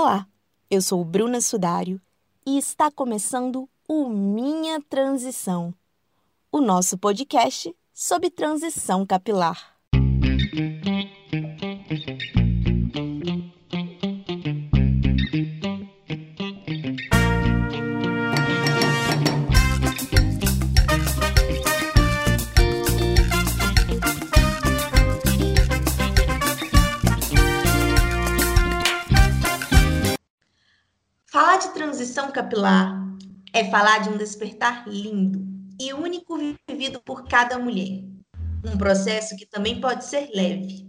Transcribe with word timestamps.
Olá, 0.00 0.28
eu 0.70 0.80
sou 0.80 1.04
Bruna 1.04 1.40
Sudário 1.40 2.00
e 2.46 2.56
está 2.56 2.88
começando 2.88 3.68
o 3.88 4.08
Minha 4.08 4.80
Transição, 4.80 5.74
o 6.52 6.60
nosso 6.60 6.96
podcast 6.96 7.74
sobre 7.92 8.30
transição 8.30 9.04
capilar. 9.04 9.76
Capilar 32.38 32.96
é 33.52 33.64
falar 33.64 33.98
de 33.98 34.10
um 34.10 34.16
despertar 34.16 34.86
lindo 34.86 35.44
e 35.80 35.92
único 35.92 36.38
vivido 36.68 37.00
por 37.00 37.26
cada 37.26 37.58
mulher. 37.58 38.04
Um 38.64 38.78
processo 38.78 39.36
que 39.36 39.44
também 39.44 39.80
pode 39.80 40.04
ser 40.04 40.30
leve. 40.32 40.86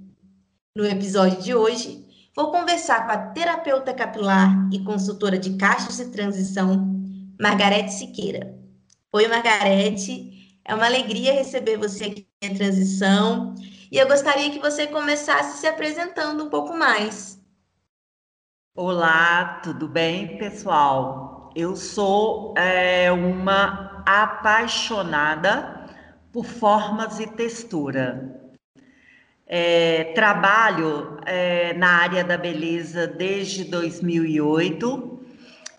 No 0.75 0.85
episódio 0.85 1.41
de 1.41 1.55
hoje, 1.55 2.05
vou 2.35 2.52
conversar 2.52 3.08
com 3.08 3.13
a 3.13 3.17
terapeuta 3.30 3.95
capilar 3.95 4.70
e 4.72 4.84
consultora 4.84 5.39
de 5.39 5.58
caixas 5.58 5.98
de 5.98 6.12
transição, 6.12 6.88
Margarete 7.41 7.94
Siqueira. 7.94 8.55
Oi, 9.11 9.27
Margarete. 9.27 10.59
É 10.63 10.75
uma 10.75 10.86
alegria 10.86 11.34
receber 11.34 11.77
você 11.77 12.05
aqui 12.05 12.27
na 12.44 12.53
transição 12.53 13.55
e 13.91 13.97
eu 13.97 14.08
gostaria 14.08 14.52
que 14.52 14.59
você 14.59 14.86
começasse 14.86 15.61
se 15.61 15.66
apresentando 15.66 16.44
um 16.44 16.50
pouco 16.50 16.77
mais. 16.77 17.41
Olá, 18.75 19.61
tudo 19.63 19.88
bem, 19.88 20.38
pessoal? 20.38 21.29
Eu 21.59 21.76
sou 21.76 22.54
é, 22.58 23.11
uma 23.11 24.02
apaixonada 24.06 25.89
por 26.31 26.45
formas 26.45 27.20
e 27.20 27.28
textura. 27.28 28.34
É, 29.45 30.14
trabalho 30.16 31.17
é, 31.25 31.73
na 31.73 31.97
área 31.97 32.23
da 32.23 32.38
beleza 32.38 33.06
desde 33.06 33.66
2008 33.66 35.19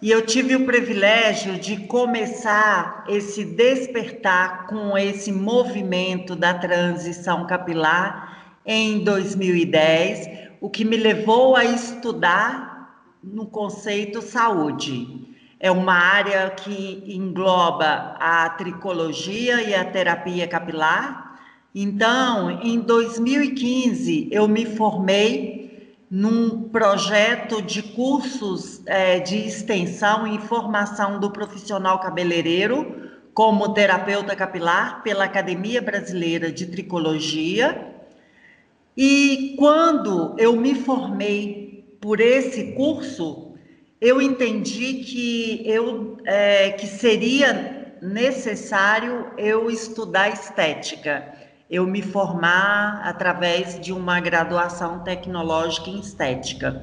e 0.02 0.10
eu 0.10 0.26
tive 0.26 0.54
o 0.54 0.66
privilégio 0.66 1.58
de 1.58 1.86
começar 1.86 3.06
esse 3.08 3.42
despertar 3.42 4.66
com 4.66 4.98
esse 4.98 5.32
movimento 5.32 6.36
da 6.36 6.52
transição 6.52 7.46
capilar 7.46 8.58
em 8.66 9.02
2010, 9.02 10.28
o 10.60 10.68
que 10.68 10.84
me 10.84 10.98
levou 10.98 11.56
a 11.56 11.64
estudar 11.64 13.08
no 13.24 13.46
conceito 13.46 14.20
saúde. 14.20 15.19
É 15.62 15.70
uma 15.70 15.92
área 15.92 16.48
que 16.48 17.04
engloba 17.06 18.16
a 18.18 18.48
tricologia 18.48 19.60
e 19.60 19.74
a 19.74 19.84
terapia 19.84 20.48
capilar. 20.48 21.38
Então, 21.74 22.50
em 22.62 22.80
2015, 22.80 24.28
eu 24.32 24.48
me 24.48 24.64
formei 24.64 25.60
num 26.10 26.62
projeto 26.70 27.60
de 27.60 27.82
cursos 27.82 28.80
é, 28.86 29.20
de 29.20 29.36
extensão 29.36 30.26
e 30.26 30.40
formação 30.40 31.20
do 31.20 31.30
profissional 31.30 32.00
cabeleireiro 32.00 33.10
como 33.34 33.74
terapeuta 33.74 34.34
capilar 34.34 35.02
pela 35.02 35.24
Academia 35.24 35.82
Brasileira 35.82 36.50
de 36.50 36.66
Tricologia. 36.66 37.86
E 38.96 39.54
quando 39.58 40.34
eu 40.38 40.56
me 40.56 40.74
formei 40.74 41.96
por 42.00 42.18
esse 42.18 42.72
curso, 42.72 43.49
eu 44.00 44.20
entendi 44.22 44.94
que, 45.04 45.62
eu, 45.66 46.16
é, 46.24 46.70
que 46.70 46.86
seria 46.86 47.94
necessário 48.00 49.26
eu 49.36 49.70
estudar 49.70 50.30
estética, 50.30 51.34
eu 51.68 51.86
me 51.86 52.00
formar 52.00 53.02
através 53.04 53.78
de 53.78 53.92
uma 53.92 54.18
graduação 54.18 55.00
tecnológica 55.00 55.90
em 55.90 56.00
estética, 56.00 56.82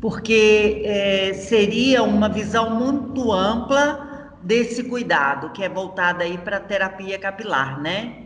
porque 0.00 0.82
é, 0.84 1.32
seria 1.32 2.02
uma 2.02 2.28
visão 2.28 2.70
muito 2.70 3.32
ampla 3.32 4.36
desse 4.42 4.84
cuidado, 4.84 5.50
que 5.50 5.64
é 5.64 5.68
voltada 5.68 6.22
aí 6.22 6.36
para 6.38 6.60
terapia 6.60 7.18
capilar, 7.18 7.80
né? 7.80 8.24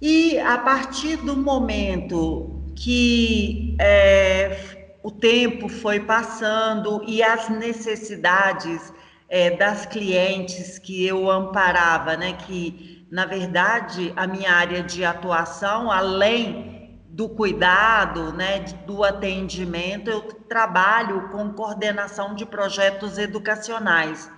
E 0.00 0.38
a 0.38 0.56
partir 0.58 1.16
do 1.16 1.36
momento 1.36 2.62
que 2.76 3.76
é, 3.80 4.75
o 5.06 5.10
tempo 5.12 5.68
foi 5.68 6.00
passando 6.00 7.00
e 7.06 7.22
as 7.22 7.48
necessidades 7.48 8.92
é, 9.28 9.50
das 9.50 9.86
clientes 9.86 10.80
que 10.80 11.06
eu 11.06 11.30
amparava, 11.30 12.16
né, 12.16 12.32
que 12.32 13.06
na 13.08 13.24
verdade 13.24 14.12
a 14.16 14.26
minha 14.26 14.50
área 14.52 14.82
de 14.82 15.04
atuação, 15.04 15.92
além 15.92 16.98
do 17.08 17.28
cuidado, 17.28 18.32
né, 18.32 18.64
do 18.84 19.04
atendimento, 19.04 20.10
eu 20.10 20.22
trabalho 20.22 21.28
com 21.28 21.52
coordenação 21.52 22.34
de 22.34 22.44
projetos 22.44 23.16
educacionais. 23.16 24.28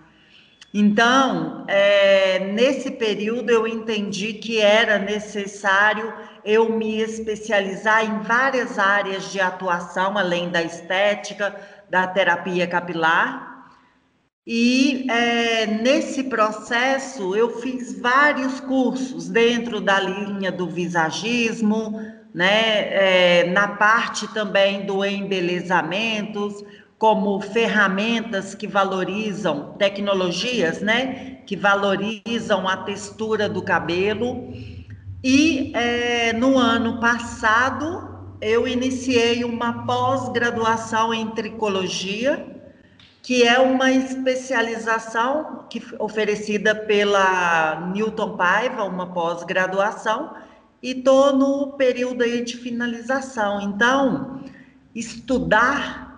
Então, 0.75 1.65
é, 1.67 2.41
nesse 2.41 2.91
período 2.91 3.49
eu 3.49 3.67
entendi 3.67 4.35
que 4.35 4.61
era 4.61 4.99
necessário 4.99 6.12
eu 6.44 6.72
me 6.72 7.00
especializar 7.00 8.04
em 8.04 8.21
várias 8.21 8.78
áreas 8.78 9.31
de 9.31 9.41
atuação, 9.41 10.16
além 10.16 10.50
da 10.50 10.62
estética, 10.62 11.54
da 11.91 12.06
terapia 12.06 12.66
capilar. 12.66 13.49
E 14.47 15.06
é, 15.10 15.66
nesse 15.66 16.25
processo 16.25 17.37
eu 17.37 17.60
fiz 17.60 18.00
vários 18.00 18.60
cursos 18.60 19.28
dentro 19.28 19.81
da 19.81 20.00
linha 20.00 20.50
do 20.50 20.66
visagismo, 20.66 22.00
né, 22.34 23.41
é, 23.41 23.50
na 23.50 23.69
parte 23.69 24.26
também 24.32 24.87
do 24.87 25.05
embelezamentos, 25.05 26.65
como 26.97 27.41
ferramentas 27.41 28.55
que 28.55 28.66
valorizam 28.66 29.75
tecnologias, 29.78 30.81
né, 30.81 31.38
que 31.47 31.55
valorizam 31.55 32.66
a 32.66 32.78
textura 32.78 33.49
do 33.49 33.62
cabelo 33.62 34.50
e 35.23 35.73
é, 35.75 36.33
no 36.33 36.56
ano 36.56 37.01
passado 37.01 38.37
eu 38.41 38.69
iniciei 38.69 39.45
uma 39.45 39.84
pós-graduação 39.84 41.12
em 41.12 41.29
tricologia, 41.31 42.47
que 43.21 43.43
é 43.43 43.59
uma 43.59 43.91
especialização 43.91 45.67
que, 45.69 45.83
oferecida 45.99 46.75
pela 46.75 47.91
Newton 47.93 48.37
Paiva, 48.37 48.84
uma 48.84 49.12
pós-graduação, 49.12 50.34
e 50.81 50.93
estou 50.93 51.35
no 51.37 51.73
período 51.73 52.23
aí 52.23 52.45
de 52.45 52.56
finalização. 52.56 53.61
Então, 53.61 54.41
estudar 54.95 56.09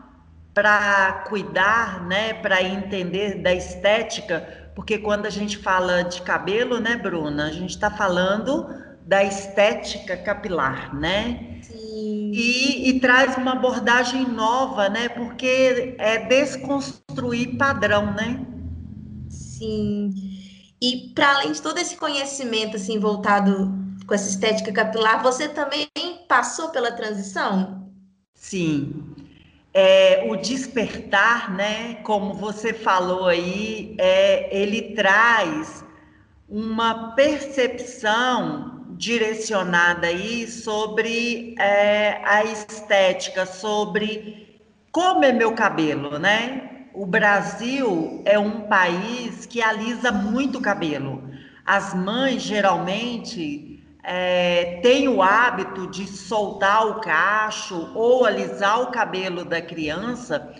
para 0.52 1.24
cuidar, 1.28 2.06
né, 2.06 2.34
para 2.34 2.62
entender 2.62 3.42
da 3.42 3.54
estética, 3.54 4.70
porque 4.74 4.98
quando 4.98 5.24
a 5.24 5.30
gente 5.30 5.56
fala 5.56 6.02
de 6.02 6.20
cabelo, 6.22 6.78
né, 6.78 6.96
Bruna, 6.96 7.46
a 7.46 7.52
gente 7.52 7.70
está 7.70 7.90
falando 7.90 8.68
da 9.10 9.24
estética 9.24 10.16
capilar, 10.16 10.94
né? 10.94 11.58
Sim. 11.62 12.30
E, 12.32 12.88
e, 12.88 13.00
traz 13.00 13.36
uma 13.36 13.54
abordagem 13.54 14.24
nova, 14.24 14.88
né? 14.88 15.08
Porque 15.08 15.96
é 15.98 16.16
desconstruir 16.26 17.56
padrão, 17.56 18.14
né? 18.14 18.46
Sim. 19.28 20.14
E 20.80 21.10
para 21.12 21.34
além 21.34 21.50
de 21.50 21.60
todo 21.60 21.78
esse 21.78 21.96
conhecimento 21.96 22.76
assim 22.76 23.00
voltado 23.00 23.74
com 24.06 24.14
essa 24.14 24.28
estética 24.28 24.70
capilar, 24.70 25.20
você 25.24 25.48
também 25.48 25.88
passou 26.28 26.68
pela 26.68 26.92
transição? 26.92 27.90
Sim. 28.32 29.12
É, 29.74 30.24
o 30.30 30.36
despertar, 30.36 31.52
né? 31.52 31.94
Como 32.04 32.32
você 32.34 32.72
falou 32.72 33.26
aí, 33.26 33.96
é, 33.98 34.56
ele 34.56 34.94
traz 34.94 35.84
uma 36.48 37.10
percepção 37.16 38.78
direcionada 39.00 40.08
aí 40.08 40.46
sobre 40.46 41.54
é, 41.58 42.20
a 42.22 42.44
estética, 42.44 43.46
sobre 43.46 44.60
como 44.92 45.24
é 45.24 45.32
meu 45.32 45.54
cabelo, 45.54 46.18
né? 46.18 46.88
O 46.92 47.06
Brasil 47.06 48.20
é 48.26 48.38
um 48.38 48.60
país 48.62 49.46
que 49.46 49.62
alisa 49.62 50.12
muito 50.12 50.58
o 50.58 50.60
cabelo. 50.60 51.24
As 51.64 51.94
mães 51.94 52.42
geralmente 52.42 53.82
é, 54.04 54.80
têm 54.82 55.08
o 55.08 55.22
hábito 55.22 55.86
de 55.86 56.06
soltar 56.06 56.86
o 56.86 57.00
cacho 57.00 57.90
ou 57.94 58.26
alisar 58.26 58.82
o 58.82 58.90
cabelo 58.90 59.46
da 59.46 59.62
criança 59.62 60.54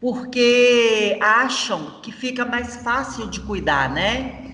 porque 0.00 1.18
acham 1.20 2.00
que 2.02 2.12
fica 2.12 2.44
mais 2.44 2.76
fácil 2.76 3.28
de 3.28 3.40
cuidar, 3.40 3.90
né? 3.92 4.49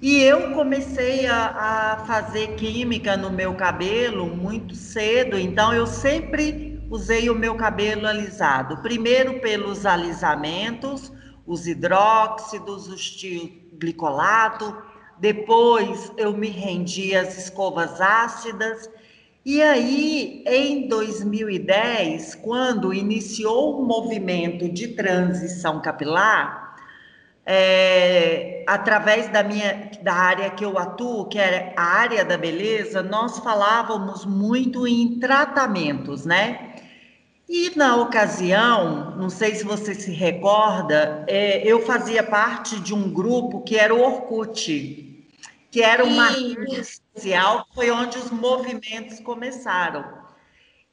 E 0.00 0.22
eu 0.22 0.52
comecei 0.52 1.26
a, 1.26 1.46
a, 1.46 2.04
fazer 2.04 2.54
química 2.56 3.16
no 3.16 3.30
meu 3.30 3.54
cabelo 3.54 4.26
muito 4.26 4.74
cedo, 4.74 5.38
então 5.38 5.72
eu 5.72 5.86
sempre 5.86 6.82
usei 6.90 7.30
o 7.30 7.34
meu 7.34 7.54
cabelo 7.54 8.06
alisado. 8.06 8.76
Primeiro 8.82 9.40
pelos 9.40 9.86
alisamentos, 9.86 11.10
os 11.46 11.66
hidróxidos, 11.66 12.88
o 12.88 13.78
glicolato. 13.78 14.76
Depois 15.18 16.12
eu 16.18 16.36
me 16.36 16.48
rendi 16.48 17.16
às 17.16 17.38
escovas 17.38 17.98
ácidas. 17.98 18.90
E 19.46 19.62
aí, 19.62 20.44
em 20.46 20.88
2010, 20.88 22.34
quando 22.34 22.92
iniciou 22.92 23.80
o 23.80 23.86
movimento 23.86 24.68
de 24.68 24.88
transição 24.88 25.80
capilar, 25.80 26.65
é, 27.46 28.64
através 28.66 29.28
da 29.28 29.44
minha 29.44 29.88
da 30.02 30.12
área 30.12 30.50
que 30.50 30.64
eu 30.64 30.76
atuo, 30.76 31.28
que 31.28 31.38
é 31.38 31.72
a 31.76 31.82
área 31.82 32.24
da 32.24 32.36
beleza, 32.36 33.04
nós 33.04 33.38
falávamos 33.38 34.26
muito 34.26 34.86
em 34.86 35.20
tratamentos, 35.20 36.26
né? 36.26 36.74
E 37.48 37.70
na 37.76 37.94
ocasião, 37.96 39.16
não 39.16 39.30
sei 39.30 39.54
se 39.54 39.64
você 39.64 39.94
se 39.94 40.10
recorda, 40.10 41.24
é, 41.28 41.64
eu 41.64 41.86
fazia 41.86 42.24
parte 42.24 42.80
de 42.80 42.92
um 42.92 43.08
grupo 43.08 43.62
que 43.62 43.76
era 43.76 43.94
o 43.94 44.00
Orkut, 44.00 45.24
que 45.70 45.80
era 45.80 46.04
uma 46.04 46.28
rede 46.30 46.84
social, 47.14 47.64
foi 47.72 47.88
onde 47.92 48.18
os 48.18 48.32
movimentos 48.32 49.20
começaram. 49.20 50.25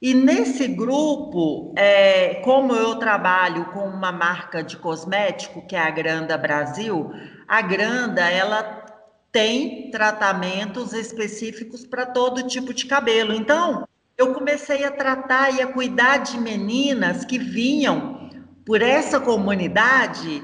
E 0.04 0.12
nesse 0.12 0.68
grupo, 0.68 1.72
é, 1.78 2.34
como 2.44 2.74
eu 2.74 2.96
trabalho 2.96 3.64
com 3.72 3.88
uma 3.88 4.12
marca 4.12 4.62
de 4.62 4.76
cosmético, 4.76 5.66
que 5.66 5.74
é 5.74 5.78
a 5.78 5.90
Granda 5.90 6.36
Brasil, 6.36 7.10
a 7.48 7.62
Granda, 7.62 8.20
ela 8.20 8.84
tem 9.32 9.90
tratamentos 9.90 10.92
específicos 10.92 11.86
para 11.86 12.04
todo 12.04 12.46
tipo 12.46 12.74
de 12.74 12.84
cabelo. 12.84 13.32
Então, 13.32 13.88
eu 14.18 14.34
comecei 14.34 14.84
a 14.84 14.90
tratar 14.90 15.54
e 15.54 15.62
a 15.62 15.68
cuidar 15.68 16.18
de 16.18 16.36
meninas 16.36 17.24
que 17.24 17.38
vinham 17.38 18.28
por 18.66 18.82
essa 18.82 19.18
comunidade 19.18 20.42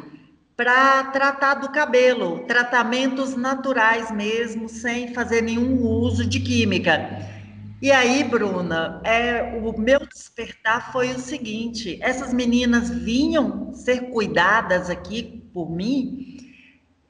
para 0.56 1.04
tratar 1.12 1.56
do 1.56 1.68
cabelo, 1.68 2.46
tratamentos 2.46 3.36
naturais 3.36 4.10
mesmo, 4.10 4.70
sem 4.70 5.12
fazer 5.12 5.42
nenhum 5.42 5.86
uso 5.86 6.26
de 6.26 6.40
química. 6.40 7.39
E 7.82 7.90
aí, 7.90 8.22
Bruna, 8.24 9.00
é, 9.04 9.58
o 9.62 9.78
meu 9.78 10.00
despertar 10.06 10.92
foi 10.92 11.12
o 11.12 11.18
seguinte: 11.18 11.98
essas 12.02 12.32
meninas 12.32 12.90
vinham 12.90 13.72
ser 13.72 14.10
cuidadas 14.10 14.90
aqui 14.90 15.48
por 15.54 15.70
mim, 15.70 16.36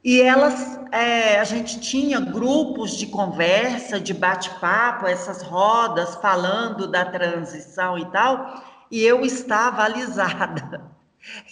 e 0.04 0.20
elas, 0.20 0.78
é, 0.92 1.40
a 1.40 1.44
gente 1.44 1.80
tinha 1.80 2.20
grupos 2.20 2.96
de 2.96 3.08
conversa, 3.08 3.98
de 3.98 4.14
bate-papo, 4.14 5.08
essas 5.08 5.42
rodas 5.42 6.14
falando 6.16 6.86
da 6.86 7.04
transição 7.04 7.98
e 7.98 8.08
tal, 8.12 8.62
e 8.90 9.02
eu 9.02 9.24
estava 9.24 9.82
alisada. 9.82 10.88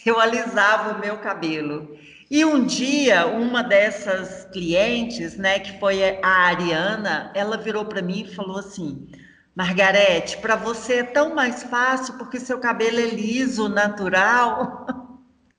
Eu 0.07 0.19
alisava 0.19 0.97
o 0.97 0.99
meu 0.99 1.19
cabelo. 1.19 1.95
E 2.31 2.45
um 2.45 2.67
dia, 2.67 3.27
uma 3.27 3.63
dessas 3.63 4.45
clientes, 4.53 5.37
né, 5.39 5.59
que 5.59 5.79
foi 5.81 6.21
a 6.21 6.29
Ariana, 6.29 7.33
ela 7.35 7.57
virou 7.57 7.87
para 7.87 8.03
mim 8.03 8.21
e 8.21 8.35
falou 8.35 8.59
assim: 8.59 9.09
Margarete, 9.57 10.37
para 10.37 10.55
você 10.55 10.97
é 10.97 11.03
tão 11.03 11.35
mais 11.35 11.63
fácil 11.63 12.19
porque 12.19 12.39
seu 12.39 12.59
cabelo 12.59 13.01
é 13.01 13.07
liso, 13.07 13.67
natural. 13.67 14.87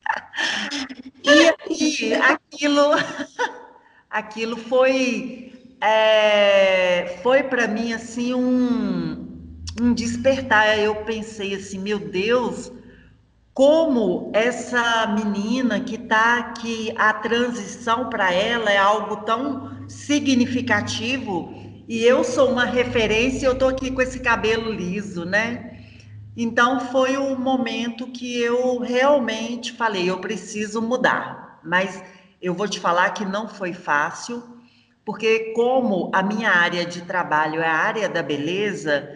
e 1.24 1.30
aí, 1.30 2.14
aquilo, 2.14 2.92
aquilo 4.08 4.56
foi, 4.56 5.76
é, 5.82 7.20
foi 7.24 7.42
para 7.42 7.68
mim 7.68 7.94
assim 7.94 8.36
um, 8.36 9.28
um 9.82 9.92
despertar. 9.92 10.78
Eu 10.78 10.98
pensei 10.98 11.56
assim, 11.56 11.80
meu 11.80 11.98
Deus 11.98 12.72
como 13.60 14.32
essa 14.34 15.06
menina 15.08 15.82
que 15.82 15.96
está 15.96 16.40
aqui, 16.40 16.94
a 16.98 17.12
transição 17.12 18.10
para 18.10 18.34
ela 18.34 18.72
é 18.72 18.78
algo 18.78 19.18
tão 19.26 19.86
significativo 19.86 21.54
e 21.86 22.02
eu 22.02 22.24
sou 22.24 22.50
uma 22.50 22.64
referência, 22.64 23.46
eu 23.46 23.52
estou 23.52 23.68
aqui 23.68 23.92
com 23.92 24.02
esse 24.02 24.22
cabelo 24.22 24.72
liso, 24.72 25.26
né? 25.26 25.78
Então 26.38 26.80
foi 26.80 27.18
o 27.18 27.36
momento 27.36 28.08
que 28.08 28.40
eu 28.42 28.80
realmente 28.80 29.74
falei, 29.74 30.10
eu 30.10 30.20
preciso 30.20 30.82
mudar. 30.82 31.60
Mas 31.62 32.02
eu 32.42 32.54
vou 32.54 32.66
te 32.66 32.80
falar 32.80 33.10
que 33.10 33.26
não 33.26 33.50
foi 33.50 33.74
fácil, 33.74 34.42
porque 35.04 35.52
como 35.54 36.10
a 36.14 36.24
minha 36.24 36.50
área 36.50 36.86
de 36.86 37.02
trabalho 37.02 37.60
é 37.60 37.68
a 37.68 37.76
área 37.76 38.08
da 38.08 38.24
beleza, 38.24 39.10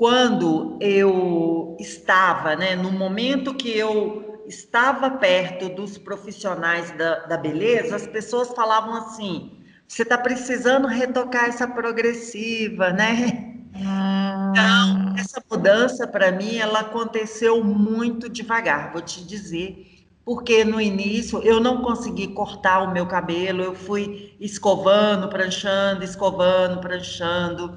quando 0.00 0.78
eu 0.80 1.76
estava, 1.78 2.56
né, 2.56 2.74
no 2.74 2.90
momento 2.90 3.52
que 3.52 3.68
eu 3.68 4.42
estava 4.46 5.10
perto 5.10 5.68
dos 5.68 5.98
profissionais 5.98 6.90
da, 6.92 7.26
da 7.26 7.36
beleza, 7.36 7.96
as 7.96 8.06
pessoas 8.06 8.48
falavam 8.48 8.94
assim: 8.94 9.58
você 9.86 10.00
está 10.00 10.16
precisando 10.16 10.88
retocar 10.88 11.50
essa 11.50 11.68
progressiva, 11.68 12.90
né? 12.94 13.58
Ah. 13.76 14.50
Então, 14.50 15.14
essa 15.18 15.42
mudança 15.50 16.06
para 16.06 16.32
mim, 16.32 16.56
ela 16.56 16.80
aconteceu 16.80 17.62
muito 17.62 18.26
devagar, 18.26 18.92
vou 18.92 19.02
te 19.02 19.22
dizer 19.22 19.86
porque 20.24 20.64
no 20.64 20.80
início 20.80 21.42
eu 21.42 21.58
não 21.58 21.82
consegui 21.82 22.28
cortar 22.28 22.82
o 22.82 22.92
meu 22.92 23.04
cabelo, 23.06 23.62
eu 23.62 23.74
fui 23.74 24.36
escovando, 24.38 25.28
pranchando, 25.28 26.04
escovando, 26.04 26.80
pranchando. 26.80 27.74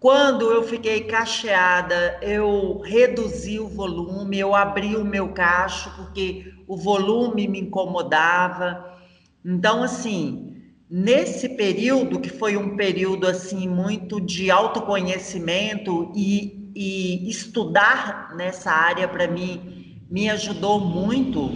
Quando 0.00 0.52
eu 0.52 0.62
fiquei 0.62 1.00
cacheada, 1.00 2.20
eu 2.22 2.78
reduzi 2.84 3.58
o 3.58 3.66
volume, 3.66 4.38
eu 4.38 4.54
abri 4.54 4.94
o 4.94 5.04
meu 5.04 5.30
cacho, 5.30 5.90
porque 5.96 6.52
o 6.68 6.76
volume 6.76 7.48
me 7.48 7.62
incomodava. 7.62 8.96
Então, 9.44 9.82
assim, 9.82 10.54
nesse 10.88 11.48
período, 11.48 12.20
que 12.20 12.30
foi 12.30 12.56
um 12.56 12.76
período 12.76 13.26
assim 13.26 13.66
muito 13.66 14.20
de 14.20 14.52
autoconhecimento 14.52 16.12
e, 16.14 16.70
e 16.76 17.28
estudar 17.28 18.36
nessa 18.36 18.70
área 18.70 19.08
para 19.08 19.26
mim 19.26 19.98
me 20.08 20.30
ajudou 20.30 20.78
muito. 20.78 21.50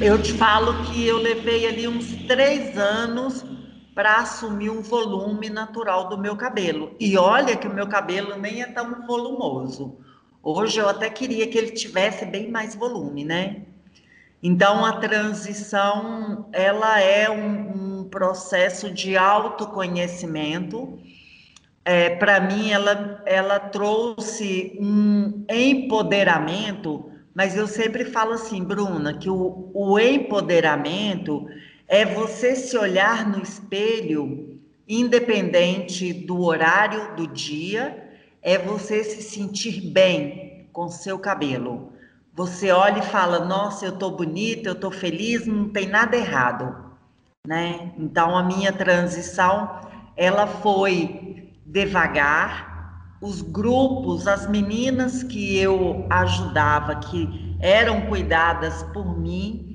Eu 0.00 0.20
te 0.20 0.32
falo 0.32 0.84
que 0.86 1.06
eu 1.06 1.18
levei 1.18 1.68
ali 1.68 1.86
uns 1.86 2.16
três 2.26 2.76
anos 2.76 3.44
para 3.94 4.16
assumir 4.16 4.70
um 4.70 4.82
volume 4.82 5.48
natural 5.48 6.08
do 6.08 6.18
meu 6.18 6.36
cabelo. 6.36 6.94
E 6.98 7.16
olha 7.16 7.56
que 7.56 7.68
o 7.68 7.72
meu 7.72 7.86
cabelo 7.88 8.36
nem 8.36 8.62
é 8.62 8.66
tão 8.66 9.06
volumoso. 9.06 9.98
Hoje 10.42 10.78
eu 10.78 10.88
até 10.88 11.08
queria 11.08 11.46
que 11.46 11.56
ele 11.56 11.70
tivesse 11.70 12.26
bem 12.26 12.50
mais 12.50 12.74
volume, 12.74 13.24
né? 13.24 13.62
Então 14.42 14.84
a 14.84 14.98
transição 14.98 16.48
ela 16.52 17.00
é 17.00 17.30
um, 17.30 18.00
um 18.00 18.04
processo 18.04 18.90
de 18.90 19.16
autoconhecimento. 19.16 20.98
É, 21.84 22.10
para 22.10 22.40
mim 22.40 22.70
ela, 22.70 23.22
ela 23.24 23.58
trouxe 23.58 24.76
um 24.80 25.44
empoderamento, 25.48 27.10
mas 27.34 27.56
eu 27.56 27.66
sempre 27.66 28.04
falo 28.04 28.32
assim, 28.32 28.62
Bruna, 28.62 29.14
que 29.14 29.30
o, 29.30 29.70
o 29.72 29.98
empoderamento 29.98 31.46
é 31.88 32.04
você 32.04 32.56
se 32.56 32.76
olhar 32.76 33.28
no 33.28 33.42
espelho, 33.42 34.60
independente 34.88 36.12
do 36.12 36.42
horário 36.42 37.16
do 37.16 37.26
dia, 37.26 38.02
é 38.42 38.58
você 38.58 39.02
se 39.04 39.22
sentir 39.22 39.80
bem 39.80 40.68
com 40.72 40.88
seu 40.88 41.18
cabelo. 41.18 41.92
Você 42.34 42.70
olha 42.70 42.98
e 42.98 43.02
fala: 43.02 43.44
"Nossa, 43.44 43.86
eu 43.86 43.96
tô 43.96 44.10
bonita, 44.10 44.68
eu 44.68 44.74
tô 44.74 44.90
feliz, 44.90 45.46
não 45.46 45.68
tem 45.68 45.86
nada 45.86 46.16
errado", 46.16 46.74
né? 47.46 47.92
Então 47.98 48.36
a 48.36 48.42
minha 48.42 48.72
transição, 48.72 49.80
ela 50.16 50.46
foi 50.46 51.50
devagar. 51.64 52.72
Os 53.20 53.40
grupos, 53.40 54.26
as 54.26 54.46
meninas 54.46 55.22
que 55.22 55.56
eu 55.56 56.06
ajudava, 56.10 56.96
que 56.96 57.56
eram 57.58 58.02
cuidadas 58.02 58.82
por 58.92 59.18
mim, 59.18 59.73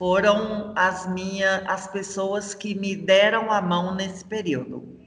foram 0.00 0.72
as 0.74 1.06
minhas 1.12 1.62
as 1.66 1.86
pessoas 1.86 2.54
que 2.54 2.74
me 2.74 2.96
deram 2.96 3.52
a 3.52 3.60
mão 3.60 3.94
nesse 3.94 4.24
período. 4.24 4.98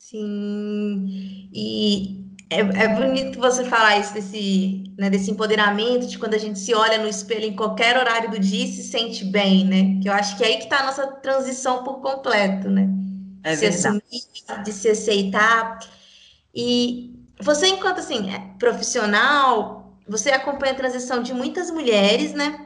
Sim, 0.00 1.48
e 1.54 2.26
é, 2.50 2.58
é 2.58 2.88
bonito 2.88 3.38
você 3.38 3.64
falar 3.64 4.00
isso 4.00 4.12
desse, 4.14 4.92
né, 4.98 5.08
desse 5.08 5.30
empoderamento 5.30 6.08
de 6.08 6.18
quando 6.18 6.34
a 6.34 6.38
gente 6.38 6.58
se 6.58 6.74
olha 6.74 6.98
no 6.98 7.08
espelho 7.08 7.44
em 7.44 7.54
qualquer 7.54 7.96
horário 7.96 8.28
do 8.28 8.40
dia 8.40 8.64
e 8.64 8.72
se 8.72 8.82
sente 8.82 9.24
bem, 9.24 9.64
né? 9.64 10.00
Que 10.02 10.08
eu 10.08 10.12
acho 10.12 10.36
que 10.36 10.42
é 10.42 10.48
aí 10.48 10.56
que 10.56 10.64
está 10.64 10.80
a 10.80 10.86
nossa 10.86 11.06
transição 11.06 11.84
por 11.84 12.00
completo, 12.00 12.68
né? 12.68 12.88
É 13.44 13.54
se 13.54 13.60
verdade. 13.60 14.02
assumir, 14.02 14.64
de 14.64 14.72
se 14.72 14.88
aceitar. 14.88 15.78
E 16.52 17.14
você, 17.40 17.68
enquanto 17.68 18.00
assim, 18.00 18.28
é 18.34 18.40
profissional, 18.58 19.96
você 20.08 20.30
acompanha 20.30 20.72
a 20.72 20.76
transição 20.76 21.22
de 21.22 21.32
muitas 21.32 21.70
mulheres, 21.70 22.32
né? 22.32 22.64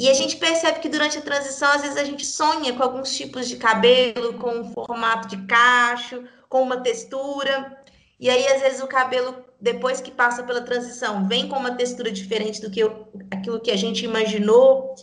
E 0.00 0.08
a 0.08 0.14
gente 0.14 0.38
percebe 0.38 0.80
que 0.80 0.88
durante 0.88 1.18
a 1.18 1.20
transição, 1.20 1.70
às 1.72 1.82
vezes 1.82 1.98
a 1.98 2.04
gente 2.04 2.24
sonha 2.24 2.72
com 2.72 2.82
alguns 2.82 3.14
tipos 3.14 3.46
de 3.46 3.56
cabelo, 3.56 4.32
com 4.38 4.60
um 4.60 4.72
formato 4.72 5.28
de 5.28 5.46
cacho, 5.46 6.24
com 6.48 6.62
uma 6.62 6.80
textura. 6.80 7.78
E 8.18 8.30
aí, 8.30 8.46
às 8.46 8.62
vezes, 8.62 8.80
o 8.80 8.86
cabelo 8.86 9.44
depois 9.60 10.00
que 10.00 10.10
passa 10.10 10.42
pela 10.42 10.62
transição, 10.62 11.28
vem 11.28 11.48
com 11.48 11.56
uma 11.58 11.74
textura 11.74 12.10
diferente 12.10 12.62
do 12.62 12.70
que 12.70 12.80
eu, 12.80 13.08
aquilo 13.30 13.60
que 13.60 13.70
a 13.70 13.76
gente 13.76 14.02
imaginou. 14.02 14.94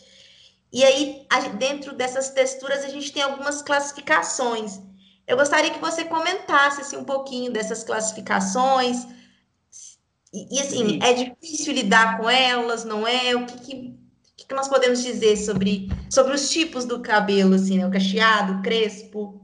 E 0.73 0.83
aí, 0.83 1.27
dentro 1.59 1.93
dessas 1.93 2.31
texturas, 2.31 2.83
a 2.83 2.89
gente 2.89 3.13
tem 3.13 3.21
algumas 3.21 3.61
classificações. 3.61 4.81
Eu 5.27 5.37
gostaria 5.37 5.69
que 5.69 5.79
você 5.79 6.05
comentasse 6.05 6.81
assim, 6.81 6.97
um 6.97 7.03
pouquinho 7.03 7.53
dessas 7.53 7.83
classificações. 7.83 9.05
E, 10.33 10.57
e 10.57 10.59
assim, 10.59 10.89
Sim. 10.89 10.99
é 11.03 11.13
difícil 11.13 11.71
lidar 11.71 12.17
com 12.17 12.27
elas, 12.27 12.83
não 12.83 13.07
é? 13.07 13.35
O 13.35 13.45
que, 13.45 13.59
que, 13.59 14.06
que, 14.47 14.55
nós 14.55 14.67
podemos 14.67 15.03
dizer 15.03 15.35
sobre, 15.37 15.89
sobre 16.09 16.33
os 16.33 16.49
tipos 16.49 16.85
do 16.85 16.99
cabelo, 16.99 17.55
assim, 17.55 17.77
né? 17.77 17.85
O 17.85 17.91
cacheado, 17.91 18.53
o 18.53 18.61
crespo? 18.61 19.41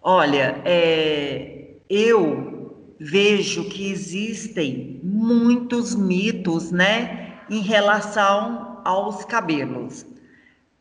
Olha, 0.00 0.60
é, 0.64 1.76
eu 1.88 2.96
vejo 2.98 3.68
que 3.68 3.90
existem 3.90 5.00
muitos 5.02 5.94
mitos, 5.94 6.70
né, 6.70 7.40
em 7.50 7.60
relação 7.60 8.80
aos 8.84 9.24
cabelos, 9.24 10.06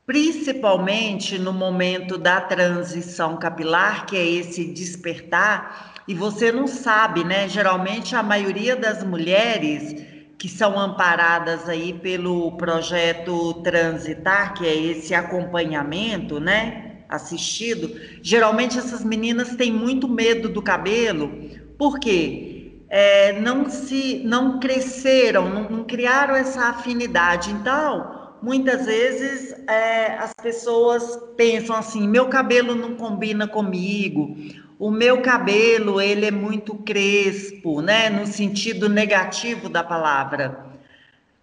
principalmente 0.05 1.37
no 1.37 1.51
momento 1.51 2.17
da 2.17 2.41
transição 2.41 3.37
capilar, 3.37 4.05
que 4.05 4.15
é 4.15 4.25
esse 4.25 4.65
despertar, 4.65 5.95
e 6.07 6.15
você 6.15 6.51
não 6.51 6.67
sabe, 6.67 7.23
né? 7.23 7.47
Geralmente 7.47 8.15
a 8.15 8.23
maioria 8.23 8.75
das 8.75 9.03
mulheres 9.03 10.03
que 10.41 10.49
são 10.49 10.79
amparadas 10.79 11.69
aí 11.69 11.93
pelo 11.93 12.53
projeto 12.53 13.53
Transitar, 13.61 14.55
que 14.55 14.65
é 14.65 14.75
esse 14.75 15.13
acompanhamento, 15.13 16.39
né? 16.39 17.03
Assistido, 17.07 17.95
geralmente 18.23 18.79
essas 18.79 19.05
meninas 19.05 19.55
têm 19.55 19.71
muito 19.71 20.09
medo 20.09 20.49
do 20.49 20.59
cabelo, 20.59 21.31
porque 21.77 22.71
é, 22.89 23.39
não 23.39 23.69
se 23.69 24.23
não 24.25 24.59
cresceram, 24.59 25.47
não, 25.47 25.69
não, 25.69 25.83
criaram 25.83 26.35
essa 26.35 26.69
afinidade. 26.69 27.51
Então, 27.51 28.33
muitas 28.41 28.87
vezes 28.87 29.53
é, 29.69 30.17
as 30.17 30.33
pessoas 30.33 31.19
pensam 31.37 31.75
assim: 31.75 32.07
meu 32.07 32.29
cabelo 32.29 32.73
não 32.73 32.95
combina 32.95 33.47
comigo, 33.47 34.35
o 34.81 34.89
meu 34.89 35.21
cabelo 35.21 36.01
ele 36.01 36.25
é 36.25 36.31
muito 36.31 36.73
crespo, 36.73 37.83
né? 37.83 38.09
No 38.09 38.25
sentido 38.25 38.89
negativo 38.89 39.69
da 39.69 39.83
palavra. 39.83 40.71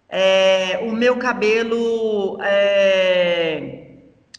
É, 0.09 0.81
o 0.85 0.91
meu 0.91 1.15
cabelo 1.15 2.37
é, 2.41 3.91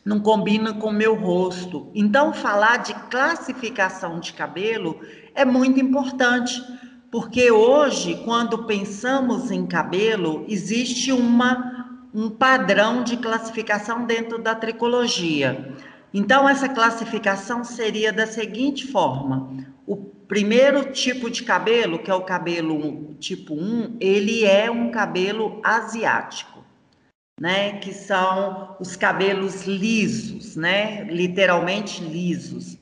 não 0.05 0.21
combina 0.21 0.75
com 0.75 0.89
o 0.89 0.93
meu 0.93 1.15
rosto. 1.15 1.91
Então, 1.95 2.35
falar 2.35 2.77
de 2.77 2.93
classificação 3.09 4.21
de 4.21 4.35
cabelo 4.35 5.01
é 5.35 5.47
muito 5.47 5.81
importante 5.81 6.63
porque 7.11 7.51
hoje, 7.51 8.21
quando 8.23 8.67
pensamos 8.67 9.51
em 9.51 9.67
cabelo, 9.67 10.45
existe 10.47 11.11
uma, 11.11 12.03
um 12.13 12.29
padrão 12.29 13.03
de 13.03 13.17
classificação 13.17 14.05
dentro 14.05 14.39
da 14.43 14.55
tricologia. 14.55 15.75
Então, 16.13 16.49
essa 16.49 16.69
classificação 16.69 17.63
seria 17.63 18.13
da 18.13 18.27
seguinte 18.27 18.87
forma: 18.87 19.67
o 19.87 19.97
primeiro 19.97 20.93
tipo 20.93 21.31
de 21.31 21.43
cabelo, 21.43 21.99
que 21.99 22.11
é 22.11 22.15
o 22.15 22.23
cabelo 22.23 23.15
tipo 23.15 23.55
1, 23.55 23.97
ele 24.01 24.45
é 24.45 24.71
um 24.71 24.91
cabelo 24.91 25.61
asiático, 25.63 26.65
né? 27.41 27.79
Que 27.79 27.93
são 27.93 28.77
os 28.81 28.97
cabelos 28.97 29.65
lisos, 29.65 30.57
né? 30.57 31.05
Literalmente 31.05 32.03
lisos. 32.03 32.77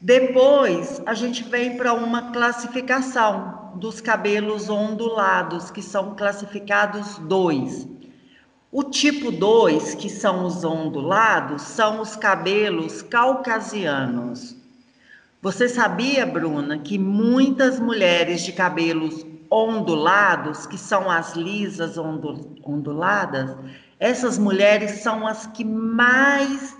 Depois, 0.00 1.02
a 1.04 1.12
gente 1.12 1.44
vem 1.44 1.76
para 1.76 1.92
uma 1.92 2.32
classificação 2.32 3.72
dos 3.76 4.00
cabelos 4.00 4.70
ondulados, 4.70 5.70
que 5.70 5.82
são 5.82 6.14
classificados 6.14 7.18
dois. 7.18 7.86
O 8.72 8.84
tipo 8.84 9.32
2, 9.32 9.96
que 9.96 10.08
são 10.08 10.44
os 10.46 10.62
ondulados, 10.62 11.62
são 11.62 12.00
os 12.00 12.14
cabelos 12.14 13.02
caucasianos. 13.02 14.56
Você 15.42 15.68
sabia, 15.68 16.24
Bruna, 16.24 16.78
que 16.78 16.96
muitas 16.96 17.80
mulheres 17.80 18.42
de 18.42 18.52
cabelos 18.52 19.26
ondulados, 19.50 20.66
que 20.66 20.78
são 20.78 21.10
as 21.10 21.34
lisas 21.34 21.98
onduladas, 21.98 23.56
essas 23.98 24.38
mulheres 24.38 25.00
são 25.02 25.26
as 25.26 25.46
que 25.46 25.64
mais 25.64 26.76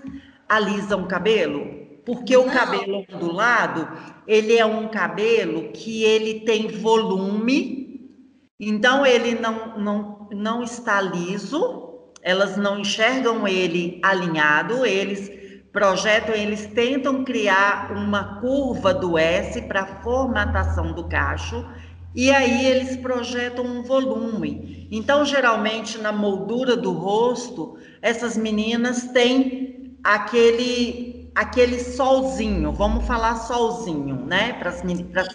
alisam 0.47 1.03
o 1.03 1.07
cabelo? 1.07 1.81
Porque 2.05 2.37
o 2.37 2.45
cabelo 2.45 3.05
ondulado, 3.11 3.87
ele 4.25 4.55
é 4.55 4.65
um 4.65 4.87
cabelo 4.87 5.73
que 5.73 6.03
ele 6.03 6.39
tem 6.41 6.69
volume, 6.69 8.09
então 8.57 9.05
ele 9.05 9.35
não, 9.35 9.77
não, 9.77 10.20
não 10.31 10.63
está 10.63 11.01
liso, 11.01 11.89
elas 12.21 12.57
não 12.57 12.79
enxergam 12.79 13.47
ele 13.47 13.99
alinhado, 14.03 14.85
eles 14.85 15.31
projetam, 15.71 16.35
eles 16.35 16.67
tentam 16.67 17.23
criar 17.23 17.91
uma 17.91 18.39
curva 18.39 18.93
do 18.93 19.17
S 19.17 19.61
para 19.63 20.01
formatação 20.01 20.93
do 20.93 21.05
cacho, 21.05 21.65
e 22.13 22.29
aí 22.29 22.65
eles 22.65 22.97
projetam 22.97 23.65
um 23.65 23.83
volume. 23.83 24.87
Então, 24.91 25.23
geralmente, 25.23 25.97
na 25.97 26.11
moldura 26.11 26.75
do 26.75 26.91
rosto, 26.91 27.77
essas 28.01 28.35
meninas 28.35 29.07
têm 29.07 29.95
aquele 30.03 31.31
aquele 31.33 31.79
solzinho, 31.79 32.73
vamos 32.73 33.05
falar 33.05 33.35
solzinho, 33.35 34.25
né? 34.25 34.51
Para 34.53 34.69
as 34.69 34.83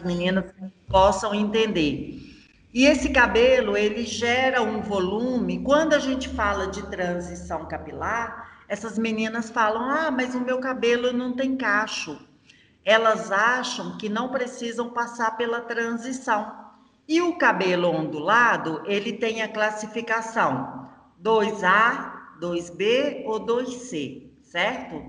meninas 0.04 0.44
possam 0.86 1.34
entender. 1.34 2.25
E 2.76 2.84
esse 2.84 3.08
cabelo, 3.08 3.74
ele 3.74 4.04
gera 4.04 4.60
um 4.60 4.82
volume. 4.82 5.62
Quando 5.62 5.94
a 5.94 5.98
gente 5.98 6.28
fala 6.28 6.66
de 6.66 6.82
transição 6.90 7.64
capilar, 7.64 8.66
essas 8.68 8.98
meninas 8.98 9.48
falam: 9.48 9.88
ah, 9.88 10.10
mas 10.10 10.34
o 10.34 10.42
meu 10.42 10.60
cabelo 10.60 11.10
não 11.10 11.34
tem 11.34 11.56
cacho. 11.56 12.20
Elas 12.84 13.32
acham 13.32 13.96
que 13.96 14.10
não 14.10 14.28
precisam 14.28 14.90
passar 14.90 15.38
pela 15.38 15.62
transição. 15.62 16.52
E 17.08 17.22
o 17.22 17.38
cabelo 17.38 17.88
ondulado, 17.88 18.82
ele 18.84 19.14
tem 19.14 19.40
a 19.40 19.48
classificação 19.48 20.86
2A, 21.24 22.12
2B 22.42 23.22
ou 23.24 23.40
2C, 23.40 24.32
certo? 24.42 25.02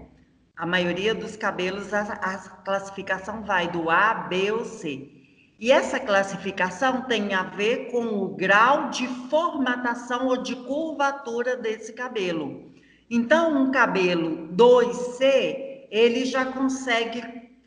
A 0.56 0.66
maioria 0.66 1.14
dos 1.14 1.36
cabelos, 1.36 1.94
a, 1.94 2.14
a 2.14 2.38
classificação 2.64 3.44
vai 3.44 3.68
do 3.68 3.90
A, 3.90 4.14
B 4.14 4.54
ou 4.54 4.64
C. 4.64 5.17
E 5.60 5.72
essa 5.72 6.00
classificação 6.00 7.02
tem 7.04 7.34
a 7.34 7.44
ver 7.44 7.90
com 7.90 8.06
o 8.22 8.36
grau 8.36 8.90
de 8.92 9.08
formatação 9.28 10.28
ou 10.28 10.38
de 10.38 10.56
curvatura 10.56 11.58
desse 11.58 11.94
cabelo. 11.94 12.72
Então, 13.10 13.64
um 13.64 13.72
cabelo 13.72 14.50
2C, 14.56 15.88
ele 15.90 16.26
já 16.26 16.46
consegue 16.46 17.24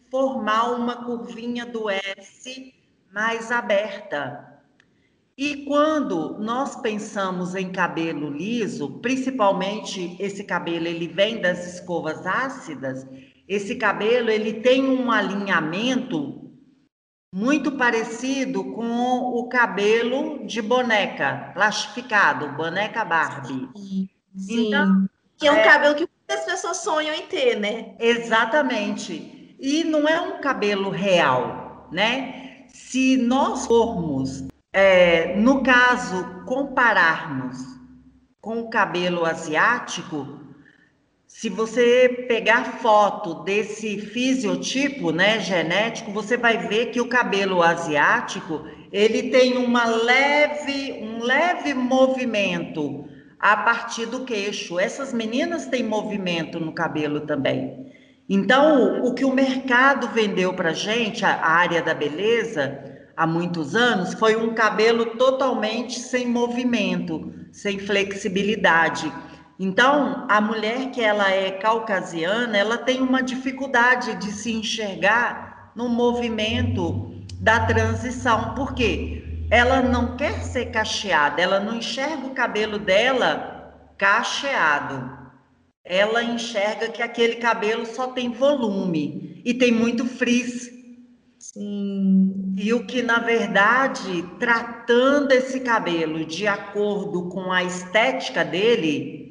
formar 0.08 0.72
uma 0.72 1.04
curvinha 1.04 1.66
do 1.66 1.90
S 1.90 2.72
mais 3.12 3.50
aberta. 3.50 4.62
E 5.36 5.64
quando 5.64 6.38
nós 6.38 6.76
pensamos 6.76 7.54
em 7.56 7.72
cabelo 7.72 8.28
liso, 8.28 9.00
principalmente 9.00 10.16
esse 10.20 10.44
cabelo 10.44 10.86
ele 10.86 11.08
vem 11.08 11.40
das 11.40 11.74
escovas 11.74 12.24
ácidas, 12.24 13.06
esse 13.48 13.74
cabelo 13.74 14.30
ele 14.30 14.60
tem 14.60 14.88
um 14.88 15.10
alinhamento 15.10 16.49
muito 17.32 17.72
parecido 17.72 18.64
com 18.72 19.38
o 19.38 19.48
cabelo 19.48 20.46
de 20.46 20.60
boneca, 20.60 21.50
plastificado, 21.54 22.48
boneca 22.56 23.04
Barbie. 23.04 23.68
Sim. 23.76 24.08
Então, 24.66 25.08
que 25.36 25.46
é 25.46 25.52
um 25.52 25.56
é... 25.56 25.64
cabelo 25.64 25.94
que 25.94 26.08
muitas 26.28 26.44
pessoas 26.44 26.78
sonham 26.78 27.14
em 27.14 27.26
ter, 27.26 27.58
né? 27.58 27.94
Exatamente. 27.98 29.56
E 29.58 29.84
não 29.84 30.08
é 30.08 30.20
um 30.20 30.40
cabelo 30.40 30.90
real, 30.90 31.88
né? 31.92 32.66
Se 32.68 33.16
nós 33.16 33.66
formos 33.66 34.44
é, 34.72 35.36
no 35.36 35.62
caso, 35.62 36.44
compararmos 36.46 37.58
com 38.40 38.60
o 38.60 38.70
cabelo 38.70 39.24
asiático, 39.24 40.38
se 41.32 41.48
você 41.48 42.26
pegar 42.28 42.80
foto 42.82 43.44
desse 43.44 43.98
fisiotipo, 43.98 45.10
né, 45.10 45.38
genético, 45.40 46.10
você 46.10 46.36
vai 46.36 46.68
ver 46.68 46.86
que 46.86 47.00
o 47.00 47.08
cabelo 47.08 47.62
asiático, 47.62 48.66
ele 48.92 49.30
tem 49.30 49.56
uma 49.56 49.86
leve, 49.86 50.92
um 51.00 51.22
leve 51.22 51.72
movimento 51.72 53.06
a 53.38 53.56
partir 53.56 54.06
do 54.06 54.24
queixo. 54.24 54.78
Essas 54.78 55.14
meninas 55.14 55.66
têm 55.66 55.84
movimento 55.84 56.58
no 56.58 56.72
cabelo 56.72 57.20
também. 57.20 57.90
Então, 58.28 59.02
o 59.02 59.14
que 59.14 59.24
o 59.24 59.32
mercado 59.32 60.08
vendeu 60.08 60.52
para 60.52 60.72
gente, 60.72 61.24
a 61.24 61.46
área 61.46 61.80
da 61.80 61.94
beleza, 61.94 63.06
há 63.16 63.26
muitos 63.26 63.74
anos, 63.76 64.12
foi 64.14 64.36
um 64.36 64.52
cabelo 64.52 65.16
totalmente 65.16 66.00
sem 66.00 66.26
movimento, 66.26 67.32
sem 67.52 67.78
flexibilidade. 67.78 69.10
Então, 69.62 70.24
a 70.26 70.40
mulher 70.40 70.90
que 70.90 71.02
ela 71.02 71.30
é 71.30 71.50
caucasiana, 71.50 72.56
ela 72.56 72.78
tem 72.78 73.02
uma 73.02 73.22
dificuldade 73.22 74.14
de 74.14 74.32
se 74.32 74.50
enxergar 74.50 75.70
no 75.76 75.86
movimento 75.86 77.14
da 77.38 77.66
transição, 77.66 78.54
porque 78.54 79.22
ela 79.50 79.82
não 79.82 80.16
quer 80.16 80.40
ser 80.40 80.70
cacheada, 80.70 81.42
ela 81.42 81.60
não 81.60 81.76
enxerga 81.76 82.26
o 82.26 82.30
cabelo 82.30 82.78
dela 82.78 83.74
cacheado. 83.98 85.18
Ela 85.84 86.24
enxerga 86.24 86.88
que 86.88 87.02
aquele 87.02 87.34
cabelo 87.34 87.84
só 87.84 88.06
tem 88.06 88.30
volume 88.30 89.42
e 89.44 89.52
tem 89.52 89.70
muito 89.70 90.06
frizz. 90.06 90.70
Sim. 91.38 92.54
E 92.56 92.72
o 92.72 92.86
que, 92.86 93.02
na 93.02 93.18
verdade, 93.18 94.22
tratando 94.38 95.32
esse 95.32 95.60
cabelo 95.60 96.24
de 96.24 96.46
acordo 96.46 97.28
com 97.28 97.52
a 97.52 97.62
estética 97.62 98.42
dele, 98.42 99.29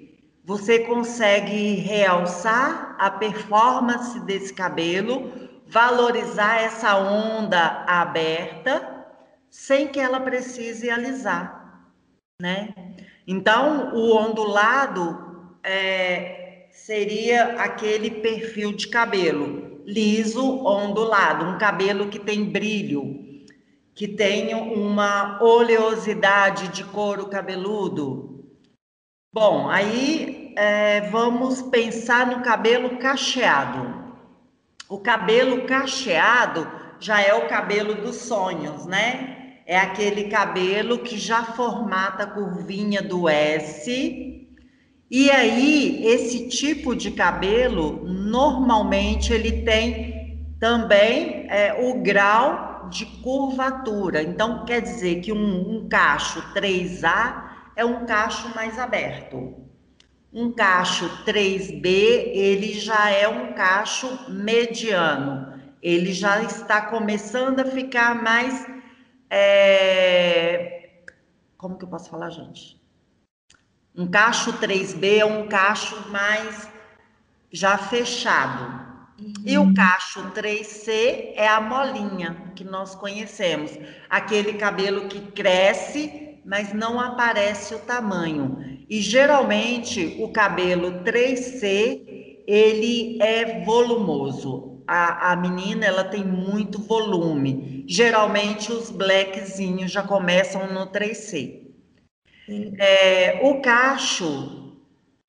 você 0.50 0.80
consegue 0.80 1.76
realçar 1.76 2.96
a 2.98 3.12
performance 3.12 4.20
desse 4.22 4.52
cabelo, 4.52 5.32
valorizar 5.68 6.60
essa 6.60 6.98
onda 6.98 7.86
aberta, 7.86 9.06
sem 9.48 9.90
que 9.90 10.00
ela 10.00 10.20
precise 10.20 10.90
alisar, 10.90 11.86
né? 12.42 12.74
Então, 13.28 13.94
o 13.94 14.18
ondulado 14.18 15.56
é, 15.64 16.66
seria 16.72 17.62
aquele 17.62 18.10
perfil 18.10 18.74
de 18.74 18.88
cabelo 18.88 19.84
liso, 19.86 20.66
ondulado, 20.66 21.46
um 21.46 21.60
cabelo 21.60 22.08
que 22.08 22.18
tem 22.18 22.44
brilho, 22.44 23.46
que 23.94 24.08
tem 24.08 24.56
uma 24.56 25.38
oleosidade 25.44 26.70
de 26.70 26.84
couro 26.86 27.28
cabeludo. 27.28 28.39
Bom, 29.32 29.70
aí 29.70 30.54
é, 30.56 31.02
vamos 31.10 31.62
pensar 31.62 32.28
no 32.28 32.42
cabelo 32.42 32.98
cacheado. 32.98 34.16
O 34.90 35.00
cabelo 35.00 35.66
cacheado 35.66 36.68
já 37.00 37.22
é 37.22 37.34
o 37.34 37.48
cabelo 37.48 37.96
dos 37.96 38.18
sonhos, 38.18 38.86
né? 38.86 39.62
É 39.66 39.78
aquele 39.78 40.26
cabelo 40.30 41.00
que 41.00 41.18
já 41.18 41.44
formata 41.44 42.24
a 42.24 42.28
curvinha 42.28 43.02
do 43.02 43.30
S 43.30 44.40
e 45.12 45.32
aí, 45.32 46.06
esse 46.06 46.48
tipo 46.50 46.96
de 46.96 47.10
cabelo, 47.10 48.06
normalmente, 48.06 49.34
ele 49.34 49.64
tem 49.64 50.54
também 50.60 51.48
é, 51.50 51.74
o 51.90 52.00
grau 52.04 52.88
de 52.92 53.08
curvatura. 53.24 54.22
Então, 54.22 54.66
quer 54.66 54.82
dizer 54.82 55.22
que 55.22 55.32
um, 55.34 55.78
um 55.78 55.90
cacho 55.90 56.40
3A 56.54 57.49
é 57.80 57.86
um 57.86 58.06
cacho 58.06 58.54
mais 58.54 58.78
aberto. 58.78 59.56
Um 60.34 60.52
cacho 60.52 61.10
3B, 61.24 61.86
ele 61.86 62.74
já 62.74 63.10
é 63.10 63.26
um 63.26 63.54
cacho 63.54 64.30
mediano. 64.30 65.58
Ele 65.82 66.12
já 66.12 66.44
está 66.44 66.82
começando 66.82 67.62
a 67.62 67.66
ficar 67.66 68.22
mais. 68.22 68.68
É... 69.30 70.90
Como 71.58 71.78
que 71.78 71.86
eu 71.86 71.90
posso 71.90 72.10
falar, 72.10 72.30
gente? 72.32 72.78
Um 73.96 74.08
cacho 74.08 74.52
3B 74.60 75.20
é 75.20 75.26
um 75.26 75.48
cacho 75.48 76.10
mais 76.10 76.70
já 77.50 77.78
fechado. 77.78 78.90
Uhum. 79.22 79.34
E 79.46 79.58
o 79.58 79.74
cacho 79.74 80.22
3C 80.32 81.32
é 81.34 81.48
a 81.48 81.62
molinha 81.62 82.52
que 82.58 82.66
nós 82.66 82.94
conhecemos, 82.94 83.72
aquele 84.10 84.56
cabelo 84.56 85.08
que 85.08 85.32
cresce, 85.32 86.29
mas 86.46 86.74
não 86.74 87.00
aparece 87.00 87.74
o 87.76 87.80
tamanho. 87.80 88.58
E 88.90 89.02
geralmente 89.02 90.18
o 90.20 90.30
cabelo 90.30 91.04
3C 91.04 92.44
ele 92.48 93.22
é 93.22 93.64
volumoso. 93.64 94.82
A, 94.88 95.34
a 95.34 95.36
menina 95.36 95.86
ela 95.86 96.04
tem 96.04 96.26
muito 96.26 96.82
volume. 96.82 97.86
Geralmente 97.88 98.72
os 98.72 98.90
blackzinhos 98.90 99.92
já 99.92 100.02
começam 100.02 100.74
no 100.74 100.88
3C. 100.88 101.68
É, 102.80 103.42
o 103.44 103.62
cacho 103.62 104.76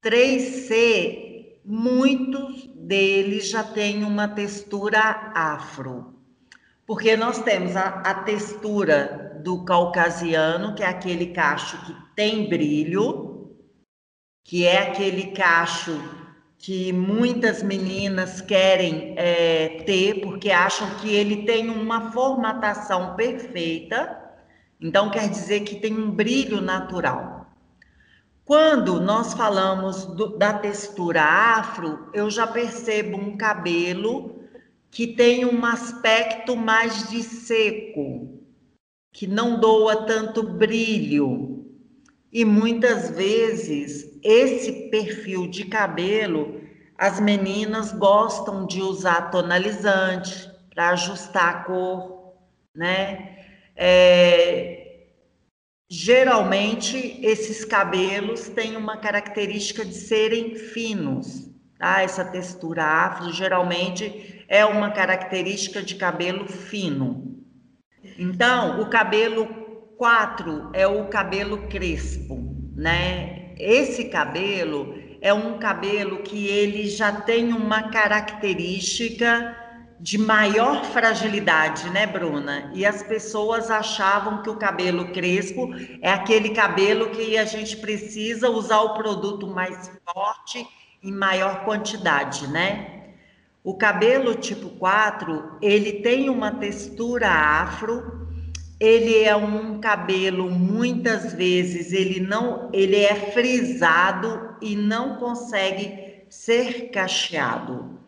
3C, 0.03 1.59
muitos 1.63 2.67
deles 2.75 3.51
já 3.51 3.63
têm 3.63 4.03
uma 4.03 4.27
textura 4.27 5.31
afro, 5.35 6.15
porque 6.87 7.17
nós 7.19 7.43
temos 7.43 7.77
a, 7.77 8.01
a 8.01 8.15
textura 8.15 9.30
do 9.43 9.65
caucasiano, 9.65 10.75
que 10.75 10.83
é 10.83 10.87
aquele 10.87 11.27
cacho 11.27 11.79
que 11.87 11.95
tem 12.15 12.49
brilho, 12.49 13.57
que 14.45 14.67
é 14.67 14.89
aquele 14.89 15.33
cacho 15.33 16.01
que 16.59 16.93
muitas 16.93 17.63
meninas 17.63 18.41
querem 18.41 19.15
é, 19.17 19.83
ter, 19.87 20.21
porque 20.21 20.51
acham 20.51 20.89
que 20.97 21.15
ele 21.15 21.45
tem 21.45 21.71
uma 21.71 22.13
formatação 22.13 23.15
perfeita 23.17 24.21
então, 24.81 25.11
quer 25.11 25.29
dizer 25.29 25.61
que 25.61 25.77
tem 25.77 25.95
um 25.95 26.11
brilho 26.11 26.61
natural. 26.63 27.47
Quando 28.47 28.99
nós 28.99 29.35
falamos 29.35 30.07
do, 30.07 30.39
da 30.39 30.55
textura 30.55 31.23
afro, 31.23 32.09
eu 32.15 32.31
já 32.31 32.47
percebo 32.47 33.19
um 33.19 33.37
cabelo 33.37 34.41
que 34.91 35.07
tem 35.07 35.45
um 35.45 35.65
aspecto 35.67 36.57
mais 36.57 37.09
de 37.11 37.23
seco, 37.23 38.40
que 39.13 39.27
não 39.27 39.59
doa 39.59 40.07
tanto 40.07 40.43
brilho. 40.43 41.67
E 42.33 42.45
muitas 42.45 43.11
vezes 43.11 44.19
esse 44.23 44.89
perfil 44.91 45.49
de 45.49 45.65
cabelo, 45.65 46.61
as 46.97 47.19
meninas 47.19 47.93
gostam 47.93 48.67
de 48.67 48.81
usar 48.81 49.31
tonalizante 49.31 50.51
para 50.73 50.91
ajustar 50.91 51.49
a 51.49 51.65
cor, 51.65 52.35
né? 52.75 53.39
É, 53.75 55.07
geralmente, 55.89 57.19
esses 57.23 57.65
cabelos 57.65 58.49
têm 58.51 58.77
uma 58.77 58.99
característica 58.99 59.85
de 59.85 59.95
serem 59.95 60.55
finos, 60.55 61.51
tá? 61.79 62.03
Essa 62.03 62.25
textura 62.25 62.85
afro 62.85 63.33
geralmente 63.33 64.45
é 64.47 64.65
uma 64.65 64.91
característica 64.91 65.83
de 65.83 65.97
cabelo 65.97 66.47
fino. 66.47 67.30
Então, 68.23 68.83
o 68.83 68.91
cabelo 68.91 69.47
4 69.97 70.73
é 70.75 70.87
o 70.87 71.09
cabelo 71.09 71.67
crespo, 71.69 72.55
né? 72.77 73.55
Esse 73.59 74.11
cabelo 74.11 74.95
é 75.23 75.33
um 75.33 75.59
cabelo 75.59 76.19
que 76.19 76.47
ele 76.47 76.87
já 76.87 77.11
tem 77.13 77.51
uma 77.51 77.85
característica 77.85 79.57
de 79.99 80.19
maior 80.19 80.85
fragilidade, 80.85 81.89
né, 81.89 82.07
Bruna? 82.07 82.71
E 82.75 82.85
as 82.85 83.03
pessoas 83.03 83.71
achavam 83.71 84.43
que 84.43 84.51
o 84.51 84.57
cabelo 84.57 85.13
crespo 85.13 85.71
é 86.03 86.13
aquele 86.13 86.51
cabelo 86.51 87.09
que 87.09 87.39
a 87.39 87.47
gente 87.47 87.79
precisa 87.79 88.51
usar 88.51 88.81
o 88.81 88.93
produto 88.93 89.47
mais 89.47 89.91
forte 90.13 90.67
em 91.03 91.11
maior 91.11 91.65
quantidade, 91.65 92.47
né? 92.49 93.00
O 93.63 93.75
cabelo 93.75 94.35
tipo 94.37 94.71
4, 94.71 95.59
ele 95.61 96.01
tem 96.01 96.31
uma 96.31 96.51
textura 96.53 97.29
afro, 97.29 98.27
ele 98.81 99.23
é 99.23 99.37
um 99.37 99.79
cabelo 99.79 100.51
muitas 100.51 101.35
vezes 101.35 101.93
ele 101.93 102.21
não, 102.21 102.71
ele 102.73 102.97
é 102.97 103.15
frisado 103.15 104.57
e 104.63 104.75
não 104.75 105.17
consegue 105.17 106.23
ser 106.31 106.91
cacheado 106.91 108.01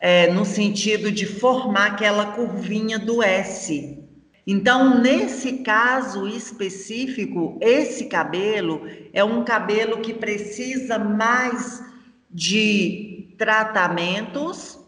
é, 0.00 0.32
no 0.32 0.44
sentido 0.44 1.12
de 1.12 1.24
formar 1.24 1.92
aquela 1.92 2.32
curvinha 2.32 2.98
do 2.98 3.22
S. 3.22 3.96
Então, 4.44 5.00
nesse 5.00 5.58
caso 5.58 6.26
específico, 6.26 7.56
esse 7.60 8.06
cabelo 8.06 8.82
é 9.12 9.22
um 9.22 9.44
cabelo 9.44 10.00
que 10.00 10.12
precisa 10.12 10.98
mais 10.98 11.80
de 12.28 13.36
tratamentos 13.38 14.79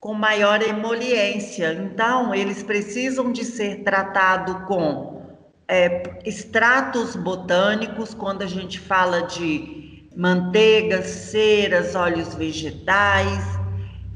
com 0.00 0.14
maior 0.14 0.62
emoliência. 0.62 1.74
Então, 1.74 2.34
eles 2.34 2.62
precisam 2.62 3.30
de 3.30 3.44
ser 3.44 3.84
tratados 3.84 4.66
com 4.66 5.20
é, 5.68 6.18
extratos 6.24 7.14
botânicos, 7.14 8.14
quando 8.14 8.42
a 8.42 8.46
gente 8.46 8.80
fala 8.80 9.22
de 9.22 10.08
manteigas, 10.16 11.06
ceras, 11.06 11.94
óleos 11.94 12.34
vegetais, 12.34 13.44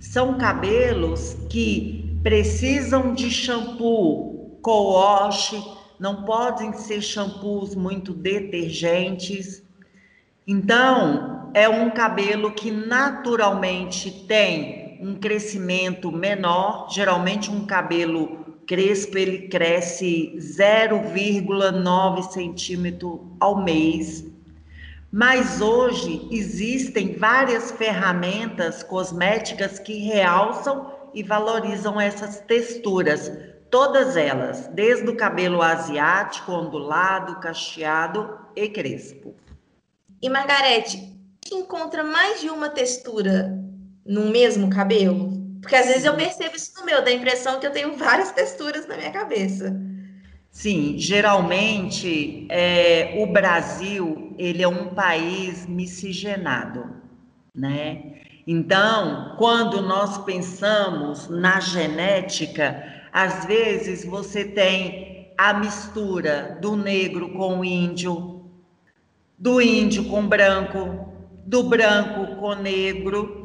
são 0.01 0.39
cabelos 0.39 1.37
que 1.51 2.19
precisam 2.23 3.15
de 3.15 3.31
shampoo 3.31 4.59
co-wash, 4.63 5.55
não 6.01 6.25
podem 6.25 6.73
ser 6.73 7.03
shampoos 7.03 7.75
muito 7.75 8.15
detergentes. 8.15 9.63
Então, 10.47 11.51
é 11.53 11.69
um 11.69 11.91
cabelo 11.91 12.53
que 12.53 12.71
naturalmente 12.71 14.11
tem 14.27 14.84
um 15.01 15.15
crescimento 15.15 16.11
menor, 16.11 16.89
geralmente 16.91 17.51
um 17.51 17.67
cabelo 17.67 18.45
crespo 18.67 19.19
ele 19.19 19.49
cresce 19.49 20.35
0,9 20.37 22.31
centímetro 22.31 23.37
ao 23.39 23.63
mês. 23.63 24.25
Mas 25.13 25.61
hoje 25.61 26.27
existem 26.31 27.17
várias 27.17 27.71
ferramentas 27.71 28.83
cosméticas 28.83 29.79
que 29.79 29.99
realçam 29.99 30.93
e 31.15 31.23
valorizam 31.23 32.01
essas 32.01 32.41
texturas. 32.41 33.31
todas 33.71 34.17
elas, 34.17 34.69
desde 34.69 35.09
o 35.09 35.17
cabelo 35.17 35.61
asiático, 35.61 36.53
ondulado, 36.53 37.41
cacheado 37.41 38.39
e 38.55 38.69
crespo. 38.69 39.35
E 40.23 40.29
Margarete, 40.29 41.13
que 41.41 41.57
encontra 41.57 42.05
mais 42.05 42.41
de 42.41 42.49
uma 42.51 42.69
textura 42.69 43.64
no 44.05 44.31
mesmo 44.31 44.71
cabelo? 44.71 45.33
Porque 45.61 45.77
às 45.77 45.87
vezes 45.87 46.05
eu 46.05 46.15
percebo 46.15 46.57
isso 46.57 46.73
no 46.79 46.85
meu, 46.85 47.03
dá 47.03 47.11
a 47.11 47.15
impressão 47.15 47.59
que 47.59 47.67
eu 47.67 47.73
tenho 47.73 47.97
várias 47.97 48.31
texturas 48.33 48.87
na 48.87 48.97
minha 48.97 49.11
cabeça. 49.11 49.75
Sim, 50.51 50.97
geralmente 50.99 52.47
é, 52.51 53.15
o 53.19 53.27
Brasil 53.33 54.35
ele 54.39 54.63
é 54.63 54.69
um 54.69 54.95
país 54.95 55.67
miscigenado, 55.67 56.85
né? 57.55 58.21
Então, 58.47 59.35
quando 59.39 59.81
nós 59.81 60.19
pensamos 60.19 61.29
na 61.29 61.59
genética, 61.61 62.85
às 63.13 63.47
vezes 63.47 64.05
você 64.05 64.45
tem 64.45 65.33
a 65.37 65.55
mistura 65.55 66.59
do 66.61 66.77
negro 66.77 67.31
com 67.31 67.61
o 67.61 67.65
índio, 67.65 68.45
do 69.39 69.61
índio 69.61 70.05
com 70.05 70.27
branco, 70.27 71.13
do 71.47 71.65
branco 71.65 72.37
com 72.37 72.55
negro 72.55 73.44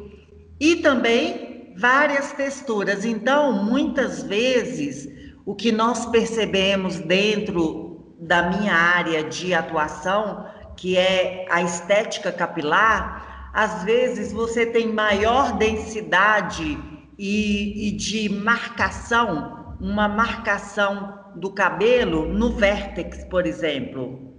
e 0.60 0.76
também 0.76 1.74
várias 1.76 2.32
texturas. 2.32 3.04
Então, 3.04 3.64
muitas 3.64 4.22
vezes, 4.22 5.08
o 5.46 5.54
que 5.54 5.72
nós 5.72 6.04
percebemos 6.06 6.98
dentro 6.98 8.14
da 8.20 8.50
minha 8.50 8.74
área 8.74 9.24
de 9.24 9.54
atuação, 9.54 10.46
que 10.76 10.96
é 10.98 11.46
a 11.50 11.62
estética 11.62 12.30
capilar, 12.30 13.50
às 13.54 13.82
vezes 13.82 14.32
você 14.32 14.66
tem 14.66 14.92
maior 14.92 15.56
densidade 15.56 16.78
e, 17.18 17.88
e 17.88 17.90
de 17.92 18.28
marcação, 18.28 19.74
uma 19.80 20.06
marcação 20.06 21.18
do 21.34 21.50
cabelo 21.50 22.26
no 22.26 22.50
vértex, 22.50 23.24
por 23.24 23.46
exemplo. 23.46 24.29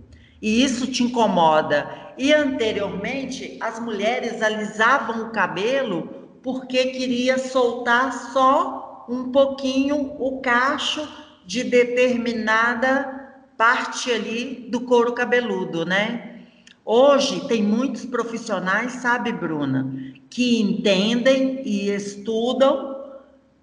E 0.41 0.63
isso 0.63 0.87
te 0.87 1.03
incomoda. 1.03 2.13
E 2.17 2.33
anteriormente 2.33 3.57
as 3.61 3.79
mulheres 3.79 4.41
alisavam 4.41 5.27
o 5.27 5.31
cabelo 5.31 6.21
porque 6.41 6.87
queria 6.87 7.37
soltar 7.37 8.11
só 8.33 9.05
um 9.07 9.31
pouquinho 9.31 10.15
o 10.19 10.41
cacho 10.41 11.07
de 11.45 11.63
determinada 11.63 13.19
parte 13.57 14.11
ali 14.11 14.67
do 14.69 14.81
couro 14.81 15.13
cabeludo, 15.13 15.85
né? 15.85 16.39
Hoje 16.83 17.47
tem 17.47 17.61
muitos 17.61 18.05
profissionais, 18.05 18.93
sabe, 18.93 19.31
Bruna, 19.31 19.93
que 20.29 20.59
entendem 20.61 21.61
e 21.63 21.89
estudam 21.91 22.91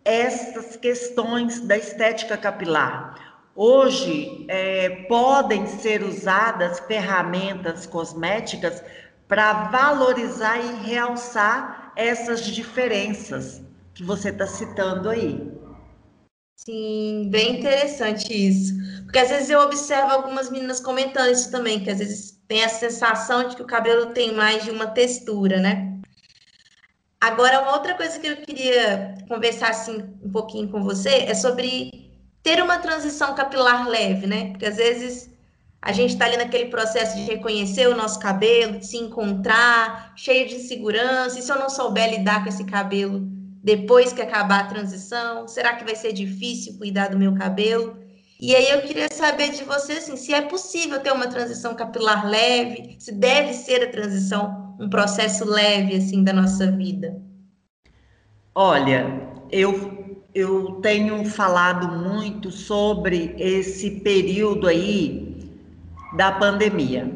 essas 0.05 0.77
questões 0.77 1.61
da 1.61 1.77
estética 1.77 2.37
capilar. 2.37 3.28
Hoje 3.61 4.47
é, 4.47 4.89
podem 5.09 5.67
ser 5.67 6.05
usadas 6.05 6.79
ferramentas 6.79 7.87
cosméticas 7.87 8.85
para 9.27 9.65
valorizar 9.65 10.59
e 10.59 10.87
realçar 10.87 11.93
essas 11.97 12.47
diferenças 12.47 13.61
que 13.93 14.05
você 14.05 14.29
está 14.29 14.47
citando 14.47 15.09
aí. 15.09 15.51
Sim, 16.55 17.29
bem 17.33 17.59
interessante 17.59 18.33
isso. 18.33 18.75
Porque 19.03 19.19
às 19.19 19.29
vezes 19.29 19.51
eu 19.51 19.59
observo 19.59 20.13
algumas 20.13 20.49
meninas 20.49 20.79
comentando 20.79 21.33
isso 21.33 21.51
também, 21.51 21.83
que 21.83 21.91
às 21.91 21.99
vezes 21.99 22.41
tem 22.47 22.63
a 22.63 22.69
sensação 22.69 23.49
de 23.49 23.57
que 23.57 23.63
o 23.63 23.67
cabelo 23.67 24.13
tem 24.13 24.33
mais 24.33 24.63
de 24.63 24.71
uma 24.71 24.87
textura, 24.87 25.59
né? 25.59 25.99
Agora, 27.21 27.63
uma 27.63 27.73
outra 27.73 27.97
coisa 27.97 28.21
que 28.21 28.29
eu 28.29 28.37
queria 28.37 29.17
conversar 29.27 29.71
assim 29.71 29.97
um 30.23 30.31
pouquinho 30.31 30.69
com 30.71 30.81
você 30.81 31.25
é 31.25 31.35
sobre 31.35 32.08
ter 32.43 32.63
uma 32.63 32.79
transição 32.79 33.35
capilar 33.35 33.89
leve, 33.89 34.27
né? 34.27 34.51
Porque 34.51 34.67
às 34.67 34.77
vezes 34.77 35.31
a 35.81 35.93
gente 35.93 36.13
está 36.13 36.25
ali 36.25 36.37
naquele 36.37 36.67
processo 36.67 37.17
de 37.17 37.23
reconhecer 37.23 37.89
o 37.89 37.97
nosso 37.97 38.19
cabelo, 38.19 38.79
de 38.79 38.87
se 38.87 38.97
encontrar, 38.97 40.13
cheio 40.17 40.49
de 40.49 40.57
insegurança. 40.57 41.39
E 41.39 41.43
se 41.43 41.53
eu 41.53 41.59
não 41.59 41.69
souber 41.69 42.11
lidar 42.11 42.43
com 42.43 42.49
esse 42.49 42.65
cabelo 42.65 43.21
depois 43.63 44.13
que 44.13 44.23
acabar 44.23 44.61
a 44.61 44.67
transição? 44.67 45.47
Será 45.47 45.75
que 45.77 45.85
vai 45.85 45.95
ser 45.95 46.13
difícil 46.13 46.79
cuidar 46.79 47.09
do 47.09 47.19
meu 47.19 47.35
cabelo? 47.35 47.99
E 48.41 48.55
aí 48.55 48.71
eu 48.71 48.83
queria 48.83 49.09
saber 49.11 49.51
de 49.51 49.65
você 49.65 49.95
assim, 49.95 50.17
se 50.17 50.33
é 50.33 50.43
possível 50.43 51.01
ter 51.01 51.13
uma 51.13 51.27
transição 51.27 51.75
capilar 51.75 52.29
leve, 52.29 52.97
se 52.99 53.13
deve 53.13 53.53
ser 53.53 53.83
a 53.83 53.91
transição 53.91 54.77
um 54.79 54.89
processo 54.89 55.45
leve 55.45 55.97
assim 55.97 56.23
da 56.23 56.33
nossa 56.33 56.71
vida. 56.71 57.21
Olha, 58.55 59.07
eu 59.51 59.98
eu 60.39 60.79
tenho 60.81 61.25
falado 61.25 61.89
muito 61.89 62.51
sobre 62.51 63.35
esse 63.39 63.91
período 63.91 64.69
aí 64.69 65.37
da 66.17 66.31
pandemia. 66.31 67.11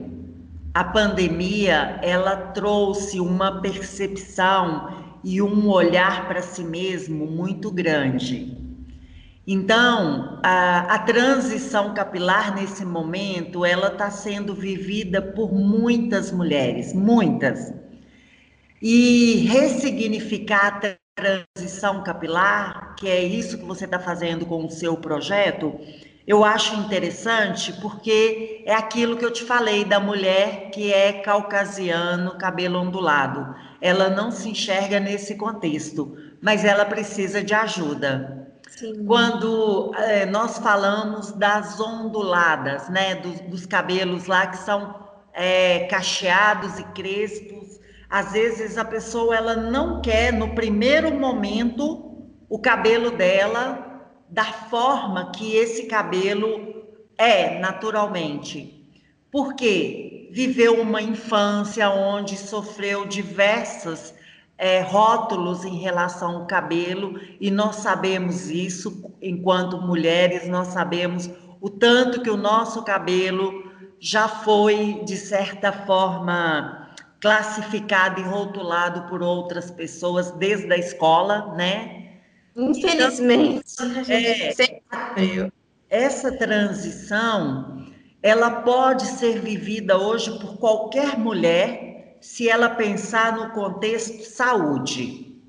A 0.75 0.83
pandemia, 0.83 2.01
ela 2.03 2.37
trouxe 2.37 3.21
uma 3.21 3.61
percepção 3.61 4.89
e 5.23 5.41
um 5.41 5.69
olhar 5.69 6.27
para 6.27 6.43
si 6.43 6.65
mesmo 6.65 7.27
muito 7.27 7.71
grande. 7.71 8.57
Então, 9.47 10.41
a, 10.43 10.95
a 10.95 10.99
transição 11.01 11.95
capilar 11.95 12.55
nesse 12.55 12.85
momento, 12.85 13.65
ela 13.65 13.89
está 13.89 14.11
sendo 14.11 14.55
vivida 14.55 15.23
por 15.23 15.53
muitas 15.53 16.33
mulheres, 16.33 16.93
muitas. 16.93 17.73
E 18.81 19.47
ressignificar 19.49 20.81
transição 21.23 22.03
capilar, 22.03 22.95
que 22.97 23.09
é 23.09 23.23
isso 23.23 23.59
que 23.59 23.65
você 23.65 23.85
está 23.85 23.99
fazendo 23.99 24.45
com 24.45 24.65
o 24.65 24.71
seu 24.71 24.97
projeto, 24.97 25.79
eu 26.27 26.45
acho 26.45 26.75
interessante 26.77 27.73
porque 27.81 28.63
é 28.67 28.75
aquilo 28.75 29.17
que 29.17 29.25
eu 29.25 29.33
te 29.33 29.45
falei 29.45 29.85
da 29.85 29.99
mulher 29.99 30.71
que 30.71 30.93
é 30.93 31.13
caucasiano, 31.15 32.39
cabelo 32.39 32.81
ondulado. 32.81 33.55
Ela 33.81 34.09
não 34.09 34.31
se 34.31 34.49
enxerga 34.49 35.01
nesse 35.01 35.35
contexto, 35.37 36.17
mas 36.41 36.65
ela 36.65 36.85
precisa 36.85 37.43
de 37.43 37.55
ajuda. 37.55 38.49
Sim. 38.69 39.05
Quando 39.05 39.93
é, 39.97 40.25
nós 40.27 40.59
falamos 40.59 41.33
das 41.33 41.79
onduladas, 41.81 42.89
né, 42.89 43.17
dos, 43.17 43.41
dos 43.41 43.67
cabelos 43.67 44.27
lá 44.27 44.47
que 44.47 44.59
são 44.59 44.95
é, 45.33 45.81
cacheados 45.91 46.79
e 46.79 46.85
crespos, 46.85 47.62
às 48.13 48.33
vezes 48.33 48.77
a 48.77 48.85
pessoa 48.85 49.35
ela 49.35 49.57
não 49.57 50.03
quer 50.03 50.35
no 50.35 50.55
primeiro 50.55 51.11
momento 51.11 52.29
o 52.47 52.59
cabelo 52.59 53.11
dela 53.11 54.05
da 54.29 54.45
forma 54.45 55.33
que 55.33 55.57
esse 55.57 55.87
cabelo 55.87 56.85
é 57.17 57.59
naturalmente. 57.59 58.87
Porque 59.31 60.29
viveu 60.31 60.79
uma 60.79 61.01
infância 61.01 61.89
onde 61.89 62.37
sofreu 62.37 63.07
diversas 63.07 64.15
é, 64.59 64.83
rótulos 64.83 65.65
em 65.65 65.79
relação 65.79 66.37
ao 66.37 66.47
cabelo, 66.47 67.19
e 67.41 67.51
nós 67.51 67.77
sabemos 67.77 68.51
isso, 68.51 69.11
enquanto 69.23 69.81
mulheres, 69.81 70.47
nós 70.47 70.69
sabemos 70.69 71.31
o 71.63 71.71
tanto 71.71 72.21
que 72.21 72.29
o 72.29 72.37
nosso 72.37 72.83
cabelo 72.83 73.73
já 73.99 74.29
foi, 74.29 75.01
de 75.03 75.17
certa 75.17 75.73
forma, 75.73 76.82
classificado 77.23 78.21
e 78.21 78.25
rotulado 78.25 79.09
por 79.09 79.23
outras 79.23 79.71
pessoas 79.71 80.33
desde 80.33 80.71
a 80.73 80.77
escola, 80.77 81.55
né? 81.55 82.19
Infelizmente, 82.57 83.65
então, 83.73 84.03
é, 84.09 85.51
essa 85.89 86.37
transição 86.37 87.87
ela 88.21 88.63
pode 88.63 89.07
ser 89.07 89.41
vivida 89.41 89.97
hoje 89.97 90.37
por 90.39 90.59
qualquer 90.59 91.17
mulher 91.17 92.19
se 92.21 92.49
ela 92.49 92.69
pensar 92.69 93.37
no 93.37 93.51
contexto 93.51 94.25
saúde. 94.25 95.41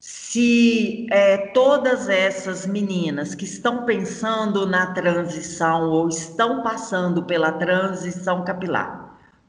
Se 0.00 1.06
é, 1.10 1.38
todas 1.48 2.08
essas 2.08 2.66
meninas 2.66 3.34
que 3.34 3.44
estão 3.44 3.84
pensando 3.84 4.66
na 4.66 4.92
transição 4.92 5.90
ou 5.90 6.08
estão 6.08 6.62
passando 6.62 7.24
pela 7.24 7.52
transição 7.52 8.44
capilar, 8.44 9.05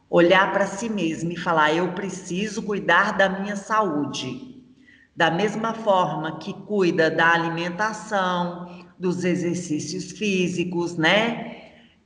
olhar 0.10 0.52
para 0.52 0.66
si 0.66 0.90
mesma 0.90 1.34
e 1.34 1.38
falar: 1.38 1.74
eu 1.74 1.92
preciso 1.94 2.64
cuidar 2.64 3.18
da 3.18 3.30
minha 3.30 3.56
saúde 3.56 4.58
da 5.18 5.32
mesma 5.32 5.74
forma 5.74 6.38
que 6.38 6.54
cuida 6.54 7.10
da 7.10 7.32
alimentação, 7.32 8.86
dos 9.00 9.26
exercícios 9.26 10.12
físicos, 10.12 10.96
né? 10.96 11.56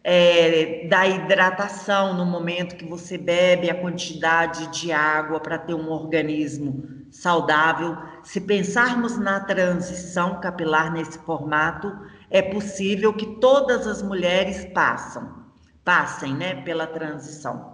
É, 0.02 0.88
da 0.88 1.06
hidratação 1.06 2.16
no 2.16 2.26
momento 2.26 2.78
que 2.78 2.86
você 2.86 3.18
bebe, 3.18 3.70
a 3.70 3.80
quantidade 3.80 4.66
de 4.80 4.94
água 4.94 5.42
para 5.42 5.60
ter 5.60 5.74
um 5.74 5.92
organismo 5.92 7.04
saudável. 7.12 7.98
Se 8.24 8.40
pensarmos 8.40 9.18
na 9.18 9.42
transição 9.42 10.40
capilar 10.40 10.92
nesse 10.92 11.20
formato, 11.20 11.94
é 12.30 12.42
possível 12.42 13.14
que 13.14 13.40
todas 13.42 13.86
as 13.86 14.02
mulheres 14.02 14.66
passam, 14.74 15.44
passem, 15.84 16.34
né, 16.34 16.56
pela 16.64 16.88
transição. 16.88 17.71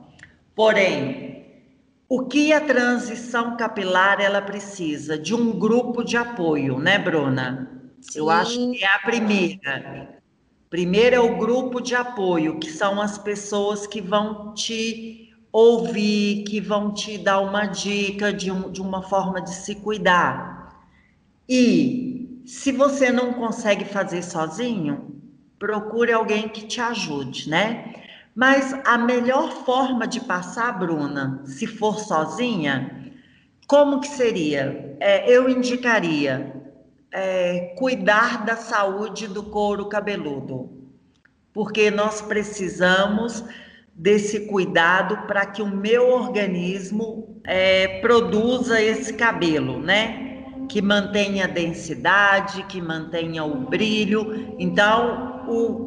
Porém, 0.57 1.45
o 2.09 2.25
que 2.25 2.51
a 2.51 2.59
transição 2.59 3.55
capilar 3.55 4.19
ela 4.19 4.41
precisa? 4.41 5.15
De 5.15 5.35
um 5.35 5.51
grupo 5.51 6.03
de 6.03 6.17
apoio, 6.17 6.79
né, 6.79 6.97
Bruna? 6.97 7.91
Sim. 8.01 8.17
Eu 8.17 8.29
acho 8.31 8.71
que 8.71 8.83
é 8.83 8.87
a 8.87 8.97
primeira. 8.97 10.19
Primeiro 10.67 11.15
é 11.15 11.19
o 11.19 11.37
grupo 11.37 11.79
de 11.79 11.93
apoio, 11.93 12.57
que 12.57 12.71
são 12.71 12.99
as 12.99 13.19
pessoas 13.19 13.85
que 13.85 14.01
vão 14.01 14.55
te 14.55 15.31
ouvir, 15.51 16.43
que 16.45 16.59
vão 16.59 16.91
te 16.91 17.19
dar 17.19 17.39
uma 17.39 17.67
dica 17.67 18.33
de, 18.33 18.49
um, 18.51 18.71
de 18.71 18.81
uma 18.81 19.03
forma 19.03 19.39
de 19.39 19.53
se 19.53 19.75
cuidar. 19.75 20.75
E 21.47 22.41
se 22.47 22.71
você 22.71 23.11
não 23.11 23.31
consegue 23.33 23.85
fazer 23.85 24.23
sozinho, 24.23 25.21
procure 25.59 26.11
alguém 26.11 26.49
que 26.49 26.65
te 26.65 26.81
ajude, 26.81 27.47
né? 27.47 28.06
Mas 28.37 28.71
a 28.85 28.99
melhor 28.99 29.51
forma 29.65 30.07
de 30.07 30.19
passar, 30.19 30.77
Bruna, 30.77 31.41
se 31.43 31.65
for 31.65 31.97
sozinha, 31.97 33.11
como 33.67 33.99
que 33.99 34.07
seria? 34.07 34.95
É, 34.99 35.27
eu 35.27 35.49
indicaria 35.49 36.53
é, 37.11 37.73
cuidar 37.79 38.45
da 38.45 38.55
saúde 38.55 39.27
do 39.27 39.41
couro 39.41 39.89
cabeludo, 39.89 40.69
porque 41.51 41.89
nós 41.89 42.21
precisamos 42.21 43.43
desse 43.91 44.41
cuidado 44.41 45.25
para 45.25 45.43
que 45.47 45.63
o 45.63 45.67
meu 45.67 46.07
organismo 46.11 47.41
é, 47.43 47.99
produza 48.01 48.79
esse 48.79 49.13
cabelo, 49.13 49.79
né? 49.79 50.43
Que 50.69 50.79
mantenha 50.79 51.45
a 51.45 51.47
densidade, 51.47 52.61
que 52.65 52.79
mantenha 52.79 53.43
o 53.43 53.61
brilho. 53.61 54.55
Então, 54.59 55.43
o, 55.47 55.86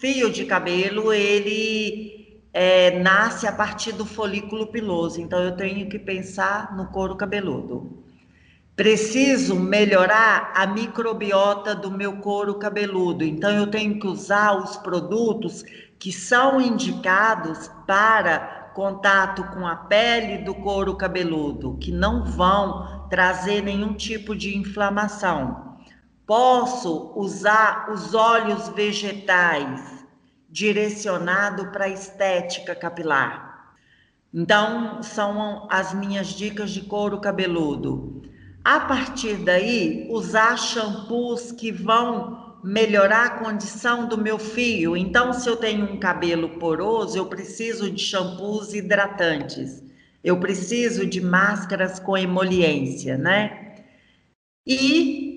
fio 0.00 0.30
de 0.30 0.44
cabelo, 0.44 1.12
ele 1.12 2.40
é, 2.52 2.98
nasce 2.98 3.46
a 3.46 3.52
partir 3.52 3.92
do 3.92 4.06
folículo 4.06 4.68
piloso. 4.68 5.20
Então, 5.20 5.42
eu 5.42 5.56
tenho 5.56 5.88
que 5.88 5.98
pensar 5.98 6.76
no 6.76 6.86
couro 6.86 7.16
cabeludo. 7.16 8.04
Preciso 8.76 9.56
melhorar 9.56 10.52
a 10.54 10.66
microbiota 10.66 11.74
do 11.74 11.90
meu 11.90 12.18
couro 12.18 12.54
cabeludo. 12.54 13.24
Então, 13.24 13.50
eu 13.50 13.66
tenho 13.66 13.98
que 13.98 14.06
usar 14.06 14.56
os 14.56 14.76
produtos 14.76 15.64
que 15.98 16.12
são 16.12 16.60
indicados 16.60 17.68
para 17.86 18.70
contato 18.74 19.42
com 19.52 19.66
a 19.66 19.74
pele 19.74 20.44
do 20.44 20.54
couro 20.54 20.94
cabeludo, 20.94 21.76
que 21.80 21.90
não 21.90 22.24
vão 22.24 23.08
trazer 23.10 23.60
nenhum 23.60 23.92
tipo 23.92 24.36
de 24.36 24.56
inflamação. 24.56 25.67
Posso 26.28 27.14
usar 27.16 27.90
os 27.90 28.14
óleos 28.14 28.68
vegetais 28.68 30.04
direcionado 30.46 31.68
para 31.72 31.86
a 31.86 31.88
estética 31.88 32.74
capilar. 32.74 33.74
Então, 34.34 35.02
são 35.02 35.66
as 35.70 35.94
minhas 35.94 36.26
dicas 36.26 36.70
de 36.70 36.82
couro 36.82 37.18
cabeludo. 37.18 38.20
A 38.62 38.78
partir 38.78 39.36
daí, 39.36 40.06
usar 40.10 40.58
shampoos 40.58 41.50
que 41.50 41.72
vão 41.72 42.58
melhorar 42.62 43.24
a 43.24 43.38
condição 43.38 44.06
do 44.06 44.18
meu 44.18 44.38
fio. 44.38 44.98
Então, 44.98 45.32
se 45.32 45.48
eu 45.48 45.56
tenho 45.56 45.90
um 45.90 45.98
cabelo 45.98 46.58
poroso, 46.58 47.16
eu 47.16 47.24
preciso 47.24 47.90
de 47.90 48.02
shampoos 48.02 48.74
hidratantes. 48.74 49.82
Eu 50.22 50.38
preciso 50.38 51.06
de 51.06 51.22
máscaras 51.22 51.98
com 51.98 52.18
emoliência, 52.18 53.16
né? 53.16 53.76
E 54.66 55.27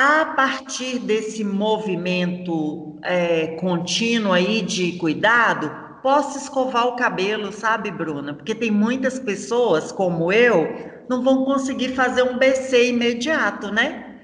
a 0.00 0.26
partir 0.26 1.00
desse 1.00 1.42
movimento 1.42 3.00
é, 3.02 3.48
contínuo 3.56 4.32
aí 4.32 4.62
de 4.62 4.92
cuidado, 4.92 5.68
posso 6.04 6.38
escovar 6.38 6.86
o 6.86 6.94
cabelo, 6.94 7.50
sabe, 7.50 7.90
Bruna? 7.90 8.32
Porque 8.32 8.54
tem 8.54 8.70
muitas 8.70 9.18
pessoas, 9.18 9.90
como 9.90 10.32
eu, 10.32 10.68
não 11.10 11.24
vão 11.24 11.44
conseguir 11.44 11.96
fazer 11.96 12.22
um 12.22 12.38
BC 12.38 12.90
imediato, 12.90 13.72
né? 13.72 14.20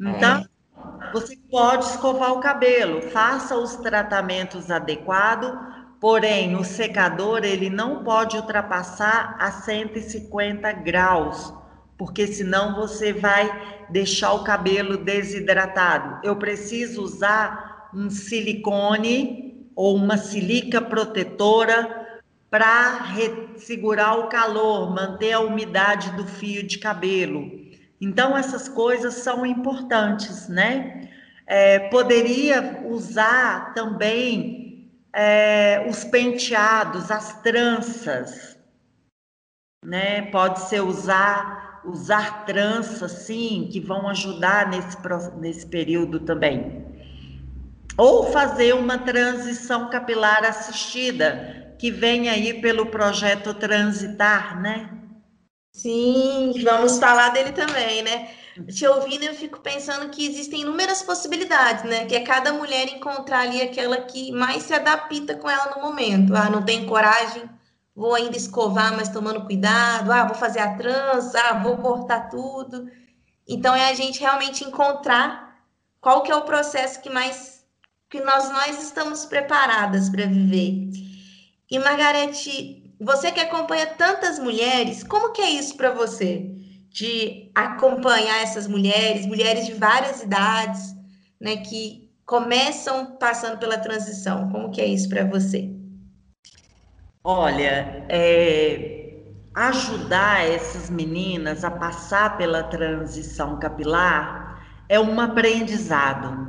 Então, 0.00 0.44
é. 0.44 1.12
Você 1.12 1.36
pode 1.50 1.86
escovar 1.86 2.32
o 2.32 2.38
cabelo, 2.38 3.02
faça 3.02 3.56
os 3.56 3.74
tratamentos 3.74 4.70
adequados, 4.70 5.50
porém 6.00 6.54
o 6.54 6.62
secador 6.62 7.40
ele 7.42 7.68
não 7.68 8.04
pode 8.04 8.36
ultrapassar 8.36 9.36
a 9.40 9.50
150 9.50 10.70
graus, 10.70 11.52
porque 12.00 12.26
senão 12.26 12.76
você 12.76 13.12
vai 13.12 13.84
deixar 13.90 14.32
o 14.32 14.42
cabelo 14.42 14.96
desidratado. 14.96 16.18
Eu 16.26 16.34
preciso 16.34 17.02
usar 17.02 17.90
um 17.94 18.08
silicone 18.08 19.68
ou 19.76 19.96
uma 19.96 20.16
silica 20.16 20.80
protetora 20.80 22.22
para 22.48 23.04
segurar 23.58 24.14
o 24.14 24.28
calor, 24.30 24.94
manter 24.94 25.32
a 25.32 25.40
umidade 25.40 26.10
do 26.12 26.26
fio 26.26 26.62
de 26.62 26.78
cabelo. 26.78 27.50
Então, 28.00 28.34
essas 28.34 28.66
coisas 28.66 29.16
são 29.16 29.44
importantes, 29.44 30.48
né? 30.48 31.06
É, 31.46 31.80
poderia 31.90 32.82
usar 32.86 33.74
também 33.74 34.90
é, 35.12 35.86
os 35.86 36.02
penteados, 36.02 37.10
as 37.10 37.42
tranças, 37.42 38.56
né? 39.84 40.22
Pode 40.30 40.60
ser 40.60 40.80
usar, 40.80 41.69
usar 41.84 42.44
tranças, 42.44 43.12
sim, 43.12 43.68
que 43.70 43.80
vão 43.80 44.08
ajudar 44.08 44.68
nesse, 44.68 44.96
nesse 45.38 45.66
período 45.66 46.20
também. 46.20 46.84
Ou 47.96 48.30
fazer 48.32 48.74
uma 48.74 48.98
transição 48.98 49.90
capilar 49.90 50.44
assistida, 50.44 51.74
que 51.78 51.90
vem 51.90 52.28
aí 52.28 52.60
pelo 52.60 52.86
projeto 52.86 53.54
Transitar, 53.54 54.60
né? 54.60 54.90
Sim, 55.72 56.52
vamos 56.62 56.98
falar 56.98 57.30
dele 57.30 57.52
também, 57.52 58.02
né? 58.02 58.30
Te 58.68 58.86
ouvindo, 58.86 59.22
eu 59.22 59.34
fico 59.34 59.60
pensando 59.60 60.10
que 60.10 60.26
existem 60.26 60.62
inúmeras 60.62 61.02
possibilidades, 61.02 61.84
né? 61.84 62.04
Que 62.06 62.16
é 62.16 62.20
cada 62.20 62.52
mulher 62.52 62.88
encontrar 62.88 63.40
ali 63.40 63.62
aquela 63.62 63.98
que 64.02 64.32
mais 64.32 64.64
se 64.64 64.74
adapta 64.74 65.34
com 65.36 65.48
ela 65.48 65.74
no 65.74 65.82
momento. 65.82 66.34
Ah, 66.34 66.50
não 66.50 66.62
tenho 66.62 66.86
coragem, 66.86 67.48
vou 67.94 68.14
ainda 68.14 68.36
escovar, 68.36 68.96
mas 68.96 69.08
tomando 69.08 69.44
cuidado. 69.44 70.12
Ah, 70.12 70.24
vou 70.24 70.34
fazer 70.34 70.60
a 70.60 70.74
trança, 70.76 71.38
ah, 71.40 71.62
vou 71.62 71.76
cortar 71.78 72.28
tudo. 72.28 72.88
Então, 73.48 73.74
é 73.74 73.90
a 73.90 73.94
gente 73.94 74.20
realmente 74.20 74.64
encontrar 74.64 75.64
qual 76.00 76.22
que 76.22 76.30
é 76.30 76.36
o 76.36 76.42
processo 76.42 77.00
que 77.00 77.10
mais 77.10 77.60
que 78.08 78.20
nós, 78.20 78.50
nós 78.50 78.82
estamos 78.82 79.24
preparadas 79.24 80.08
para 80.08 80.26
viver. 80.26 80.90
E, 81.70 81.78
Margarete, 81.78 82.92
você 83.00 83.30
que 83.30 83.40
acompanha 83.40 83.86
tantas 83.86 84.38
mulheres, 84.38 85.04
como 85.04 85.32
que 85.32 85.40
é 85.40 85.50
isso 85.50 85.76
para 85.76 85.92
você? 85.92 86.50
De 86.88 87.50
acompanhar 87.54 88.42
essas 88.42 88.66
mulheres, 88.66 89.26
mulheres 89.26 89.66
de 89.66 89.74
várias 89.74 90.22
idades, 90.22 90.92
né, 91.40 91.58
que 91.58 92.10
começam 92.26 93.16
passando 93.16 93.58
pela 93.58 93.78
transição. 93.78 94.50
Como 94.50 94.70
que 94.70 94.80
é 94.80 94.86
isso 94.86 95.08
para 95.08 95.24
você? 95.24 95.79
Olha, 97.22 98.06
é, 98.08 99.24
ajudar 99.54 100.48
essas 100.48 100.88
meninas 100.88 101.64
a 101.64 101.70
passar 101.70 102.38
pela 102.38 102.62
transição 102.62 103.58
capilar 103.58 104.64
é 104.88 104.98
um 104.98 105.20
aprendizado. 105.20 106.48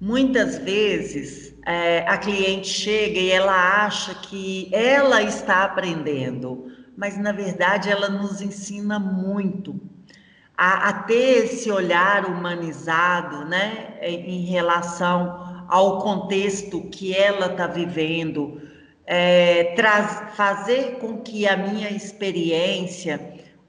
Muitas 0.00 0.56
vezes 0.58 1.54
é, 1.66 2.08
a 2.08 2.16
cliente 2.16 2.68
chega 2.68 3.18
e 3.18 3.30
ela 3.30 3.84
acha 3.84 4.14
que 4.14 4.70
ela 4.72 5.22
está 5.22 5.64
aprendendo, 5.64 6.72
mas 6.96 7.18
na 7.18 7.32
verdade 7.32 7.90
ela 7.90 8.08
nos 8.08 8.40
ensina 8.40 8.98
muito 8.98 9.78
a, 10.56 10.88
a 10.88 10.92
ter 11.02 11.44
esse 11.44 11.70
olhar 11.70 12.24
humanizado, 12.24 13.44
né, 13.44 13.98
em 14.00 14.46
relação 14.46 15.66
ao 15.68 15.98
contexto 16.00 16.80
que 16.88 17.14
ela 17.14 17.46
está 17.46 17.66
vivendo, 17.66 18.67
é, 19.10 19.72
traz, 19.74 20.36
fazer 20.36 20.98
com 21.00 21.16
que 21.16 21.48
a 21.48 21.56
minha 21.56 21.88
experiência 21.88 23.18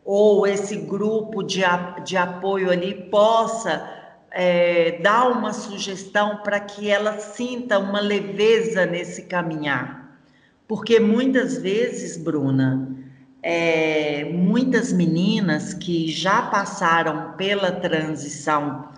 ou 0.04 0.46
esse 0.46 0.76
grupo 0.76 1.42
de, 1.42 1.62
de 2.04 2.18
apoio 2.18 2.70
ali 2.70 2.94
possa 3.10 3.90
é, 4.32 5.00
dar 5.02 5.30
uma 5.30 5.54
sugestão 5.54 6.38
para 6.44 6.60
que 6.60 6.90
ela 6.90 7.20
sinta 7.20 7.80
uma 7.80 8.02
leveza 8.02 8.86
nesse 8.86 9.24
caminhar. 9.24 10.20
Porque 10.68 11.00
muitas 11.00 11.58
vezes, 11.58 12.18
Bruna, 12.18 12.98
é, 13.42 14.26
muitas 14.26 14.92
meninas 14.92 15.74
que 15.74 16.10
já 16.10 16.42
passaram 16.42 17.32
pela 17.38 17.72
transição 17.72 18.90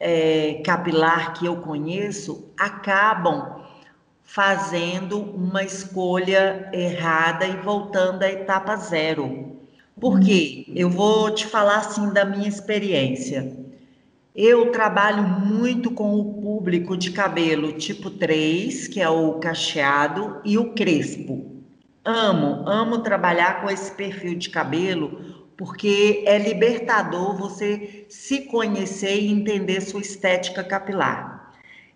é, 0.00 0.62
capilar 0.64 1.34
que 1.34 1.44
eu 1.44 1.56
conheço 1.56 2.50
acabam 2.58 3.61
fazendo 4.24 5.20
uma 5.20 5.62
escolha 5.62 6.70
errada 6.72 7.46
e 7.46 7.56
voltando 7.56 8.22
à 8.22 8.30
etapa 8.30 8.76
zero. 8.76 9.56
Por 10.00 10.20
quê? 10.20 10.64
Eu 10.74 10.90
vou 10.90 11.30
te 11.30 11.46
falar 11.46 11.78
assim 11.78 12.12
da 12.12 12.24
minha 12.24 12.48
experiência. 12.48 13.56
Eu 14.34 14.72
trabalho 14.72 15.22
muito 15.22 15.90
com 15.90 16.18
o 16.18 16.40
público 16.40 16.96
de 16.96 17.10
cabelo 17.10 17.72
tipo 17.72 18.10
3, 18.10 18.88
que 18.88 19.00
é 19.00 19.08
o 19.08 19.34
cacheado, 19.34 20.40
e 20.44 20.56
o 20.56 20.72
crespo. 20.72 21.52
Amo, 22.04 22.66
amo 22.66 22.98
trabalhar 22.98 23.60
com 23.60 23.70
esse 23.70 23.92
perfil 23.92 24.36
de 24.36 24.48
cabelo, 24.48 25.44
porque 25.56 26.24
é 26.26 26.38
libertador 26.38 27.36
você 27.36 28.06
se 28.08 28.46
conhecer 28.46 29.20
e 29.20 29.30
entender 29.30 29.82
sua 29.82 30.00
estética 30.00 30.64
capilar. 30.64 31.41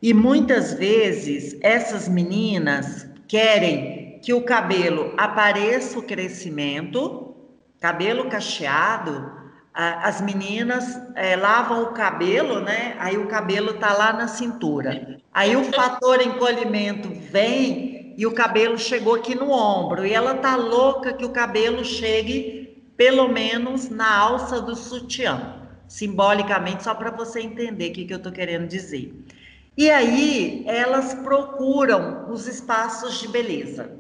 E 0.03 0.13
muitas 0.13 0.75
vezes 0.75 1.57
essas 1.61 2.09
meninas 2.09 3.07
querem 3.27 4.19
que 4.23 4.33
o 4.33 4.43
cabelo 4.43 5.15
apareça 5.17 5.99
o 5.99 6.03
crescimento, 6.03 7.35
cabelo 7.81 8.29
cacheado, 8.29 9.33
as 9.73 10.23
meninas 10.23 10.99
é, 11.15 11.37
lavam 11.37 11.83
o 11.83 11.93
cabelo, 11.93 12.61
né? 12.61 12.97
Aí 12.99 13.19
o 13.19 13.27
cabelo 13.27 13.75
tá 13.75 13.93
lá 13.93 14.13
na 14.13 14.27
cintura. 14.27 15.21
Aí 15.33 15.55
o 15.55 15.65
fator 15.65 16.23
encolhimento 16.23 17.11
vem 17.31 18.15
e 18.17 18.27
o 18.27 18.33
cabelo 18.33 18.79
chegou 18.79 19.15
aqui 19.15 19.35
no 19.35 19.51
ombro. 19.51 20.07
E 20.07 20.15
ela 20.15 20.35
tá 20.37 20.57
louca 20.57 21.13
que 21.13 21.27
o 21.27 21.31
cabelo 21.31 21.85
chegue 21.85 22.83
pelo 22.97 23.29
menos 23.29 23.91
na 23.91 24.17
alça 24.17 24.63
do 24.63 24.75
sutiã. 24.75 25.69
Simbolicamente, 25.87 26.83
só 26.83 26.95
para 26.95 27.11
você 27.11 27.41
entender 27.41 27.91
o 27.91 27.93
que, 27.93 28.07
que 28.07 28.15
eu 28.15 28.23
tô 28.23 28.33
querendo 28.33 28.67
dizer. 28.67 29.13
E 29.77 29.91
aí 29.91 30.65
elas 30.67 31.13
procuram 31.15 32.31
os 32.31 32.47
espaços 32.47 33.19
de 33.21 33.29
beleza. 33.29 33.91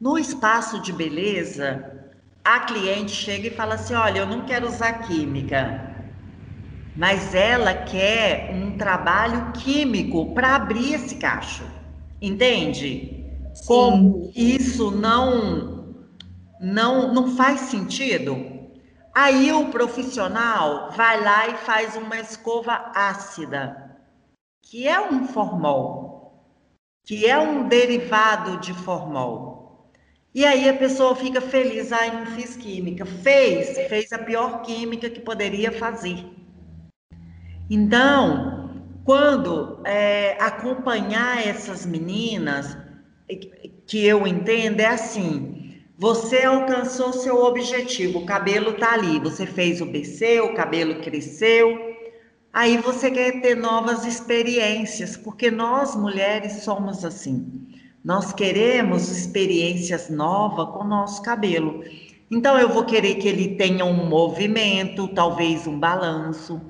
No 0.00 0.16
espaço 0.16 0.80
de 0.80 0.92
beleza, 0.92 2.12
a 2.44 2.60
cliente 2.60 3.10
chega 3.10 3.48
e 3.48 3.50
fala 3.50 3.74
assim: 3.74 3.94
olha, 3.94 4.20
eu 4.20 4.26
não 4.26 4.46
quero 4.46 4.68
usar 4.68 5.06
química, 5.08 5.92
mas 6.96 7.34
ela 7.34 7.74
quer 7.74 8.50
um 8.54 8.76
trabalho 8.78 9.50
químico 9.52 10.32
para 10.34 10.54
abrir 10.54 10.94
esse 10.94 11.16
cacho. 11.16 11.64
Entende? 12.22 13.24
Sim. 13.54 13.64
Como 13.66 14.30
isso 14.36 14.92
não, 14.92 15.94
não, 16.60 17.12
não 17.12 17.36
faz 17.36 17.60
sentido? 17.62 18.36
Aí 19.14 19.52
o 19.52 19.66
profissional 19.70 20.92
vai 20.92 21.20
lá 21.20 21.48
e 21.48 21.56
faz 21.56 21.96
uma 21.96 22.18
escova 22.18 22.92
ácida, 22.94 23.87
que 24.70 24.86
é 24.86 25.00
um 25.00 25.26
formol, 25.26 26.44
que 27.02 27.26
é 27.26 27.38
um 27.38 27.66
derivado 27.66 28.58
de 28.58 28.74
formol. 28.74 29.90
E 30.34 30.44
aí 30.44 30.68
a 30.68 30.74
pessoa 30.74 31.16
fica 31.16 31.40
feliz, 31.40 31.90
ai, 31.90 32.10
não 32.10 32.26
fiz 32.26 32.54
química. 32.54 33.06
Fez, 33.06 33.78
fez 33.88 34.12
a 34.12 34.18
pior 34.18 34.60
química 34.60 35.08
que 35.08 35.20
poderia 35.20 35.72
fazer. 35.72 36.22
Então, 37.70 38.84
quando 39.04 39.80
é, 39.86 40.36
acompanhar 40.38 41.46
essas 41.46 41.86
meninas, 41.86 42.76
que 43.86 44.04
eu 44.04 44.26
entendo, 44.26 44.80
é 44.80 44.86
assim: 44.88 45.80
você 45.96 46.44
alcançou 46.44 47.14
seu 47.14 47.42
objetivo, 47.42 48.18
o 48.18 48.26
cabelo 48.26 48.74
tá 48.74 48.92
ali, 48.92 49.18
você 49.18 49.46
fez 49.46 49.80
o 49.80 49.86
BC, 49.86 50.40
o 50.42 50.52
cabelo 50.52 51.00
cresceu, 51.00 51.87
aí 52.52 52.78
você 52.78 53.10
quer 53.10 53.40
ter 53.40 53.56
novas 53.56 54.04
experiências, 54.04 55.16
porque 55.16 55.50
nós 55.50 55.94
mulheres 55.94 56.64
somos 56.64 57.04
assim. 57.04 57.66
Nós 58.04 58.32
queremos 58.32 59.10
experiências 59.10 60.08
novas 60.08 60.68
com 60.68 60.84
o 60.84 60.88
nosso 60.88 61.22
cabelo. 61.22 61.82
Então, 62.30 62.58
eu 62.58 62.68
vou 62.68 62.84
querer 62.84 63.14
que 63.16 63.26
ele 63.26 63.56
tenha 63.56 63.84
um 63.84 64.06
movimento, 64.06 65.08
talvez 65.08 65.66
um 65.66 65.78
balanço. 65.78 66.60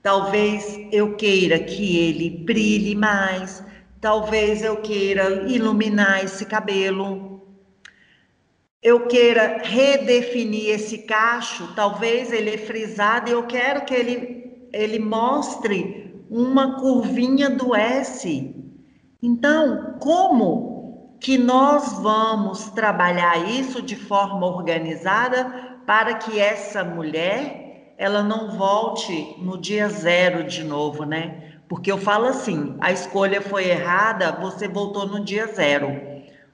Talvez 0.00 0.78
eu 0.92 1.16
queira 1.16 1.58
que 1.58 1.98
ele 1.98 2.30
brilhe 2.30 2.94
mais. 2.94 3.64
Talvez 4.00 4.62
eu 4.62 4.76
queira 4.76 5.50
iluminar 5.50 6.24
esse 6.24 6.44
cabelo. 6.44 7.44
Eu 8.80 9.08
queira 9.08 9.58
redefinir 9.64 10.70
esse 10.70 10.98
cacho. 10.98 11.74
Talvez 11.74 12.32
ele 12.32 12.50
é 12.50 12.58
frisado 12.58 13.28
e 13.28 13.32
eu 13.32 13.42
quero 13.48 13.84
que 13.84 13.94
ele, 13.94 14.45
ele 14.72 14.98
mostre 14.98 16.24
uma 16.30 16.80
curvinha 16.80 17.48
do 17.50 17.74
S 17.74 18.56
então, 19.22 19.96
como 19.98 21.16
que 21.20 21.38
nós 21.38 21.98
vamos 22.00 22.70
trabalhar 22.70 23.48
isso 23.48 23.80
de 23.80 23.96
forma 23.96 24.46
organizada 24.46 25.80
para 25.86 26.14
que 26.14 26.38
essa 26.38 26.84
mulher 26.84 27.94
ela 27.98 28.22
não 28.22 28.56
volte 28.56 29.34
no 29.38 29.58
dia 29.58 29.88
zero 29.88 30.44
de 30.44 30.62
novo, 30.62 31.04
né? 31.04 31.54
Porque 31.66 31.90
eu 31.90 31.98
falo 31.98 32.26
assim, 32.26 32.76
a 32.78 32.92
escolha 32.92 33.40
foi 33.40 33.68
errada, 33.68 34.30
você 34.30 34.68
voltou 34.68 35.06
no 35.06 35.24
dia 35.24 35.46
zero. 35.46 35.88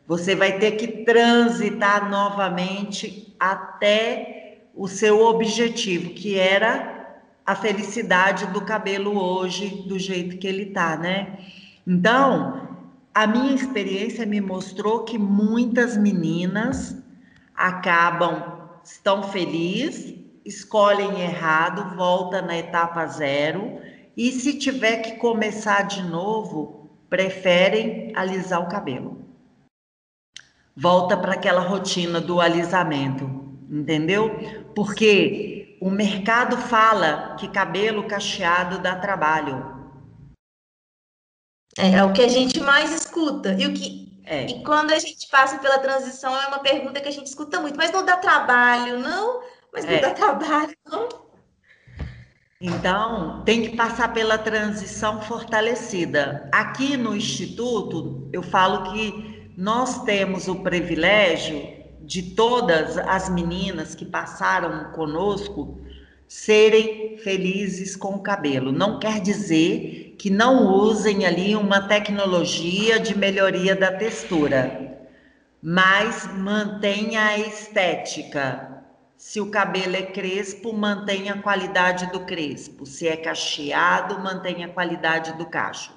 Você 0.07 0.35
vai 0.35 0.59
ter 0.59 0.73
que 0.73 1.05
transitar 1.05 2.09
novamente 2.09 3.37
até 3.39 4.61
o 4.75 4.87
seu 4.87 5.21
objetivo, 5.21 6.11
que 6.15 6.39
era 6.39 6.92
a 7.45 7.55
felicidade 7.55 8.47
do 8.47 8.61
cabelo 8.61 9.19
hoje, 9.19 9.85
do 9.87 9.99
jeito 9.99 10.39
que 10.39 10.47
ele 10.47 10.67
tá, 10.67 10.97
né? 10.97 11.39
Então, 11.87 12.69
a 13.15 13.27
minha 13.27 13.55
experiência 13.55 14.25
me 14.25 14.41
mostrou 14.41 15.05
que 15.05 15.19
muitas 15.19 15.97
meninas 15.97 16.97
acabam, 17.55 18.71
estão 18.85 19.23
felizes, 19.25 20.15
escolhem 20.45 21.21
errado, 21.21 21.97
volta 21.97 22.41
na 22.41 22.57
etapa 22.57 23.07
zero, 23.07 23.79
e 24.17 24.31
se 24.33 24.59
tiver 24.59 24.99
que 24.99 25.17
começar 25.17 25.83
de 25.83 26.03
novo, 26.03 26.91
preferem 27.09 28.13
alisar 28.15 28.63
o 28.63 28.69
cabelo. 28.69 29.19
Volta 30.75 31.17
para 31.17 31.35
aquela 31.35 31.61
rotina 31.61 32.21
do 32.21 32.41
alisamento, 32.41 33.31
entendeu? 33.71 34.31
Porque 34.75 35.52
o 35.83 35.91
mercado 35.91 36.57
fala 36.57 37.35
que 37.37 37.49
cabelo 37.49 38.07
cacheado 38.07 38.79
dá 38.79 38.95
trabalho. 38.95 39.83
É, 41.77 41.95
é 41.95 42.05
o 42.05 42.13
que 42.13 42.23
a 42.23 42.29
gente 42.29 42.61
mais 42.61 42.95
escuta. 42.95 43.53
E, 43.59 43.67
o 43.67 43.75
que, 43.75 44.23
é. 44.25 44.47
e 44.47 44.63
quando 44.63 44.93
a 44.93 44.99
gente 45.01 45.27
passa 45.29 45.59
pela 45.59 45.81
transição, 45.81 46.41
é 46.41 46.47
uma 46.47 46.61
pergunta 46.61 47.01
que 47.01 47.09
a 47.09 47.13
gente 47.13 47.27
escuta 47.27 47.61
muito. 47.61 47.77
Mas 47.77 47.91
não 47.91 48.05
dá 48.05 48.17
trabalho, 48.17 49.01
não? 49.01 49.43
Mas 49.73 49.85
não 49.85 49.93
é. 49.95 49.99
dá 49.99 50.11
trabalho, 50.11 50.77
não? 50.89 51.09
Então, 52.61 53.43
tem 53.45 53.63
que 53.63 53.77
passar 53.77 54.13
pela 54.13 54.39
transição 54.39 55.21
fortalecida. 55.23 56.49
Aqui 56.53 56.97
no 56.97 57.17
Instituto, 57.17 58.31
eu 58.33 58.41
falo 58.45 58.93
que 58.93 59.51
nós 59.59 60.05
temos 60.05 60.47
o 60.47 60.63
privilégio 60.63 61.82
de 62.13 62.21
todas 62.21 62.99
as 62.99 63.31
meninas 63.31 63.95
que 63.95 64.05
passaram 64.05 64.93
conosco 64.93 65.81
serem 66.29 67.17
felizes 67.17 67.97
com 67.97 68.17
o 68.17 68.23
cabelo. 68.23 68.71
Não 68.71 68.99
quer 68.99 69.19
dizer 69.19 70.15
que 70.19 70.29
não 70.29 70.67
usem 70.67 71.25
ali 71.25 71.57
uma 71.57 71.81
tecnologia 71.89 73.01
de 73.01 73.17
melhoria 73.17 73.75
da 73.75 73.91
textura, 73.91 75.09
mas 75.63 76.29
mantenha 76.37 77.29
a 77.29 77.39
estética. 77.39 78.85
Se 79.17 79.41
o 79.41 79.51
cabelo 79.51 79.97
é 79.97 80.03
crespo, 80.03 80.71
mantenha 80.75 81.33
a 81.33 81.39
qualidade 81.41 82.13
do 82.13 82.21
crespo. 82.27 82.85
Se 82.85 83.09
é 83.09 83.17
cacheado, 83.17 84.21
mantenha 84.21 84.67
a 84.67 84.71
qualidade 84.71 85.33
do 85.39 85.47
cacho. 85.47 85.95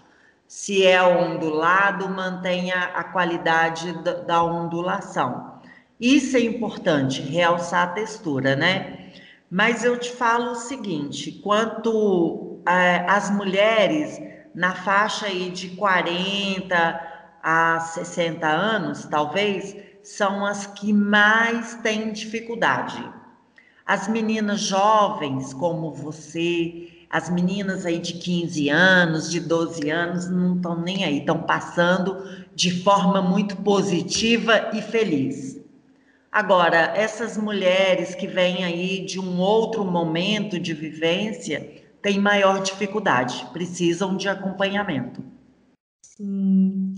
Se 0.47 0.85
é 0.85 1.03
ondulado, 1.03 2.07
mantenha 2.07 2.91
a 2.95 3.03
qualidade 3.03 3.91
da 4.25 4.41
ondulação. 4.41 5.54
Isso 5.99 6.35
é 6.35 6.41
importante, 6.41 7.21
realçar 7.21 7.83
a 7.83 7.93
textura, 7.93 8.55
né? 8.55 9.11
Mas 9.49 9.85
eu 9.85 9.97
te 9.97 10.11
falo 10.11 10.51
o 10.51 10.55
seguinte: 10.55 11.31
quanto 11.43 12.59
as 12.65 13.29
mulheres 13.29 14.19
na 14.53 14.73
faixa 14.73 15.27
aí 15.27 15.49
de 15.49 15.69
40 15.69 17.01
a 17.41 17.79
60 17.79 18.47
anos, 18.47 19.05
talvez, 19.05 19.75
são 20.01 20.45
as 20.45 20.65
que 20.65 20.91
mais 20.91 21.75
têm 21.75 22.11
dificuldade. 22.11 23.03
As 23.85 24.07
meninas 24.07 24.61
jovens, 24.61 25.53
como 25.53 25.93
você, 25.93 26.89
as 27.09 27.29
meninas 27.29 27.85
aí 27.85 27.99
de 27.99 28.13
15 28.13 28.67
anos, 28.69 29.29
de 29.29 29.39
12 29.39 29.89
anos, 29.89 30.29
não 30.29 30.55
estão 30.55 30.81
nem 30.81 31.05
aí, 31.05 31.19
estão 31.19 31.43
passando 31.43 32.17
de 32.55 32.83
forma 32.83 33.21
muito 33.21 33.55
positiva 33.57 34.71
e 34.73 34.81
feliz. 34.81 35.64
Agora, 36.35 36.91
essas 36.97 37.37
mulheres 37.37 38.13
que 38.13 38.27
vêm 38.27 38.65
aí 38.65 39.05
de 39.05 39.17
um 39.17 39.39
outro 39.39 39.85
momento 39.85 40.59
de 40.59 40.73
vivência, 40.73 41.81
têm 42.01 42.19
maior 42.19 42.61
dificuldade, 42.61 43.47
precisam 43.53 44.17
de 44.17 44.27
acompanhamento. 44.27 45.23
Sim. 46.03 46.93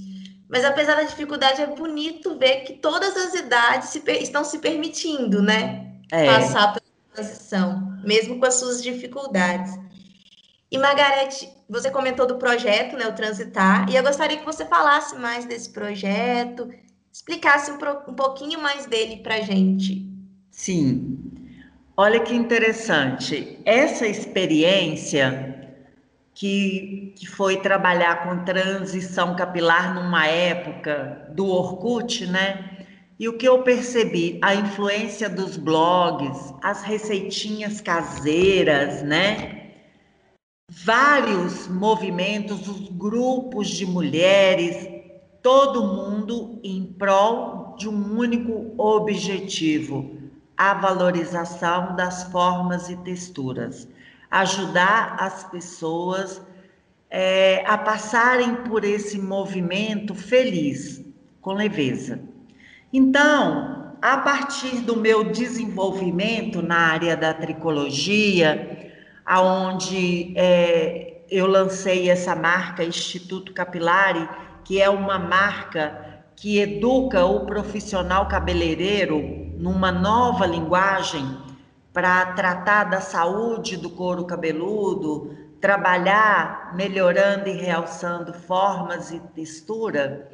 Mas 0.50 0.66
apesar 0.66 0.96
da 0.96 1.04
dificuldade, 1.04 1.62
é 1.62 1.68
bonito 1.68 2.36
ver 2.40 2.62
que 2.62 2.74
todas 2.74 3.16
as 3.16 3.36
idades 3.36 3.90
se 3.90 4.02
estão 4.24 4.44
se 4.44 4.58
permitindo, 4.58 5.40
né? 5.40 6.00
É. 6.12 6.26
Passar 6.26 6.74
pela 6.74 6.86
transição, 7.14 7.96
mesmo 8.04 8.40
com 8.40 8.46
as 8.48 8.56
suas 8.56 8.82
dificuldades. 8.82 9.72
E 10.72 10.80
Margarete, 10.80 11.48
você 11.70 11.92
comentou 11.92 12.26
do 12.26 12.38
projeto, 12.40 12.98
né, 12.98 13.08
o 13.08 13.14
Transitar, 13.14 13.88
e 13.88 13.96
eu 13.96 14.02
gostaria 14.02 14.38
que 14.38 14.46
você 14.46 14.66
falasse 14.66 15.16
mais 15.16 15.46
desse 15.46 15.70
projeto, 15.70 16.68
explicasse 17.18 17.72
um, 17.72 17.78
um 18.07 18.13
pouquinho 18.13 18.61
mais 18.61 18.86
dele 18.86 19.18
para 19.18 19.41
gente. 19.41 20.07
Sim. 20.51 21.18
Olha 21.95 22.20
que 22.20 22.36
interessante. 22.36 23.59
Essa 23.65 24.05
experiência 24.05 25.76
que, 26.36 27.13
que 27.18 27.26
foi 27.26 27.57
trabalhar 27.57 28.24
com 28.24 28.45
transição 28.45 29.36
capilar 29.36 29.95
numa 29.95 30.28
época 30.28 31.28
do 31.34 31.47
Orkut, 31.47 32.28
né? 32.28 32.86
E 33.20 33.28
o 33.28 33.36
que 33.36 33.47
eu 33.47 33.63
percebi, 33.63 34.38
a 34.43 34.53
influência 34.53 35.28
dos 35.28 35.57
blogs, 35.57 36.53
as 36.61 36.84
receitinhas 36.84 37.82
caseiras, 37.82 39.01
né? 39.01 39.72
Vários 40.70 41.68
movimentos, 41.68 42.68
os 42.68 42.89
grupos 42.89 43.70
de 43.70 43.88
mulheres, 43.88 44.97
todo 45.48 45.82
mundo 45.82 46.60
em 46.62 46.84
prol 46.84 47.74
de 47.78 47.88
um 47.88 48.18
único 48.20 48.74
objetivo: 48.78 50.14
a 50.58 50.74
valorização 50.74 51.95
das 51.95 52.24
formas 52.26 52.89
e 52.89 52.98
texturas, 52.98 53.88
ajudar 54.30 55.16
as 55.18 55.45
pessoas 55.45 56.41
é, 57.10 57.64
a 57.66 57.78
passarem 57.78 58.56
por 58.56 58.84
esse 58.84 59.18
movimento 59.18 60.14
feliz, 60.14 61.02
com 61.39 61.54
leveza. 61.54 62.20
Então, 62.91 63.95
a 64.02 64.18
partir 64.18 64.82
do 64.82 64.98
meu 64.98 65.32
desenvolvimento 65.32 66.62
na 66.62 66.78
área 66.78 67.16
da 67.16 67.34
tricologia, 67.34 68.91
aonde 69.26 70.34
é, 70.36 71.22
eu 71.32 71.48
lancei 71.48 72.10
essa 72.10 72.36
marca 72.36 72.84
Instituto 72.84 73.54
Capilari, 73.54 74.28
que 74.68 74.82
é 74.82 74.89
uma 74.89 75.18
marca 75.18 76.26
que 76.36 76.59
educa 76.59 77.26
o 77.26 77.45
profissional 77.45 78.28
cabeleireiro 78.28 79.18
numa 79.57 79.93
nova 79.93 80.45
linguagem 80.45 81.26
para 81.93 82.34
tratar 82.34 82.84
da 82.84 82.99
saúde 82.99 83.78
do 83.78 83.89
couro 83.89 84.26
cabeludo, 84.26 85.34
trabalhar 85.61 86.76
melhorando 86.76 87.47
e 87.47 87.53
realçando 87.53 88.34
formas 88.34 89.09
e 89.09 89.22
textura. 89.34 90.30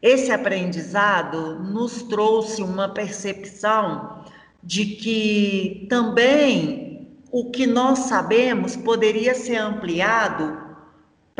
Esse 0.00 0.30
aprendizado 0.30 1.58
nos 1.58 2.04
trouxe 2.04 2.62
uma 2.62 2.88
percepção 2.88 4.24
de 4.62 4.86
que 4.86 5.86
também 5.90 7.18
o 7.32 7.50
que 7.50 7.66
nós 7.66 7.98
sabemos 8.00 8.76
poderia 8.76 9.34
ser 9.34 9.56
ampliado 9.56 10.69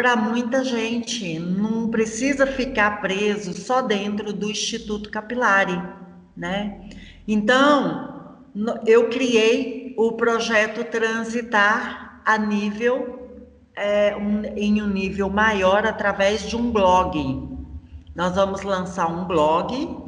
para 0.00 0.16
muita 0.16 0.64
gente, 0.64 1.38
não 1.38 1.90
precisa 1.90 2.46
ficar 2.46 3.02
preso 3.02 3.52
só 3.52 3.82
dentro 3.82 4.32
do 4.32 4.50
Instituto 4.50 5.10
Capilari, 5.10 5.78
né? 6.34 6.88
Então, 7.28 8.40
eu 8.86 9.10
criei 9.10 9.94
o 9.98 10.12
projeto 10.12 10.84
Transitar 10.84 12.22
a 12.24 12.38
nível, 12.38 13.28
é, 13.76 14.16
um, 14.16 14.42
em 14.56 14.80
um 14.80 14.86
nível 14.86 15.28
maior 15.28 15.84
através 15.84 16.48
de 16.48 16.56
um 16.56 16.72
blog, 16.72 17.46
nós 18.16 18.34
vamos 18.34 18.62
lançar 18.62 19.06
um 19.06 19.26
blog 19.26 19.98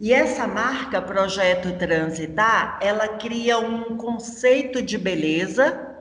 e 0.00 0.12
essa 0.12 0.48
marca 0.48 1.00
Projeto 1.00 1.78
Transitar, 1.78 2.80
ela 2.82 3.06
cria 3.06 3.60
um 3.60 3.96
conceito 3.96 4.82
de 4.82 4.98
beleza 4.98 5.94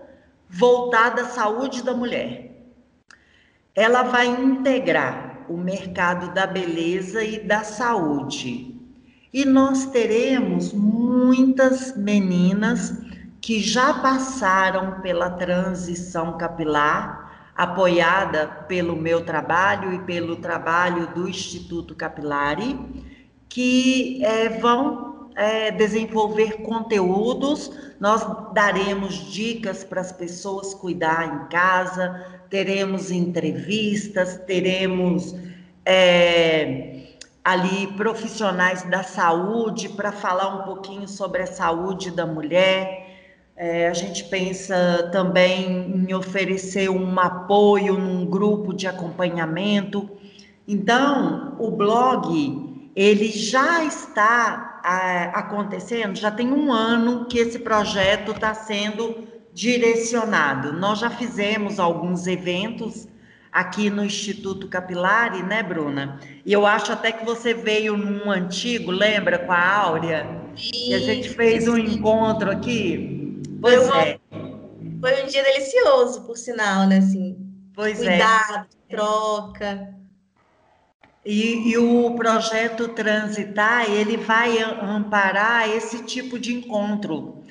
voltada 0.49 1.21
à 1.21 1.25
saúde 1.25 1.83
da 1.83 1.93
mulher. 1.93 2.47
Ela 3.78 4.01
vai 4.01 4.25
integrar 4.25 5.45
o 5.47 5.55
mercado 5.55 6.34
da 6.34 6.47
beleza 6.47 7.23
e 7.23 7.39
da 7.39 7.63
saúde. 7.63 8.75
E 9.32 9.45
nós 9.45 9.86
teremos 9.86 10.73
muitas 10.73 11.95
meninas 11.95 12.91
que 13.39 13.59
já 13.59 13.93
passaram 13.93 14.99
pela 15.01 15.30
transição 15.30 16.39
capilar 16.39 17.51
apoiada 17.55 18.47
pelo 18.67 18.95
meu 18.95 19.23
trabalho 19.23 19.93
e 19.93 19.99
pelo 19.99 20.38
trabalho 20.38 21.13
do 21.13 21.30
Instituto 21.30 21.93
Capilari, 21.93 22.80
que 23.47 24.23
é, 24.25 24.49
vão 24.59 25.06
é, 25.38 25.71
desenvolver 25.71 26.63
conteúdos. 26.63 27.71
Nós 27.97 28.25
daremos 28.53 29.31
dicas 29.31 29.85
para 29.85 30.01
as 30.01 30.11
pessoas 30.11 30.73
cuidar 30.73 31.25
em 31.25 31.47
casa, 31.47 32.25
teremos 32.49 33.09
entrevistas, 33.09 34.38
teremos 34.45 35.33
é, 35.85 37.03
ali 37.41 37.88
profissionais 37.95 38.83
da 38.83 39.03
saúde 39.03 39.88
para 39.88 40.11
falar 40.11 40.61
um 40.61 40.63
pouquinho 40.63 41.07
sobre 41.07 41.43
a 41.43 41.47
saúde 41.47 42.11
da 42.11 42.25
mulher 42.25 43.07
é, 43.59 43.88
a 43.88 43.93
gente 43.93 44.23
pensa 44.25 45.09
também 45.11 46.05
em 46.07 46.13
oferecer 46.13 46.91
um 46.91 47.19
apoio 47.19 47.97
num 47.97 48.23
grupo 48.23 48.71
de 48.71 48.85
acompanhamento. 48.85 50.07
Então, 50.67 51.55
o 51.57 51.71
blog 51.71 52.76
ele 52.97 53.29
já 53.29 53.83
está 53.83 54.81
é, 54.83 55.29
acontecendo, 55.37 56.17
já 56.17 56.31
tem 56.31 56.51
um 56.51 56.73
ano 56.73 57.25
que 57.25 57.37
esse 57.37 57.59
projeto 57.59 58.31
está 58.31 58.55
sendo 58.55 59.27
direcionado. 59.53 60.73
Nós 60.73 60.97
já 60.97 61.11
fizemos 61.11 61.79
alguns 61.79 62.25
eventos 62.25 63.07
aqui 63.51 63.91
no 63.91 64.03
Instituto 64.03 64.67
Capilari, 64.67 65.43
né, 65.43 65.61
Bruna? 65.61 66.19
E 66.43 66.51
eu 66.51 66.65
acho 66.65 66.91
até 66.91 67.11
que 67.11 67.23
você 67.23 67.53
veio 67.53 67.95
num 67.95 68.31
antigo, 68.31 68.89
lembra, 68.89 69.37
com 69.37 69.51
a 69.51 69.75
Áurea? 69.75 70.25
E 70.73 70.95
a 70.95 70.99
gente 70.99 71.29
fez 71.29 71.67
um 71.67 71.77
encontro 71.77 72.49
aqui. 72.49 73.39
Pois 73.61 73.87
foi, 73.87 73.95
uma, 73.95 74.01
é. 74.01 74.19
foi 74.99 75.23
um 75.23 75.27
dia 75.27 75.43
delicioso, 75.43 76.23
por 76.23 76.35
sinal, 76.35 76.87
né? 76.87 76.97
Assim, 76.97 77.37
pois 77.75 78.01
é. 78.01 78.09
cuidado, 78.09 78.67
é. 78.89 78.95
troca. 78.95 79.97
E, 81.30 81.71
e, 81.71 81.78
o 81.78 82.11
projeto 82.15 82.88
Transitar, 82.88 83.91
ele 83.91 84.15
vai 84.15 84.59
amparar 84.61 85.69
esse 85.69 86.05
tipo 86.05 86.39
de 86.39 86.55
encontro. 86.55 87.43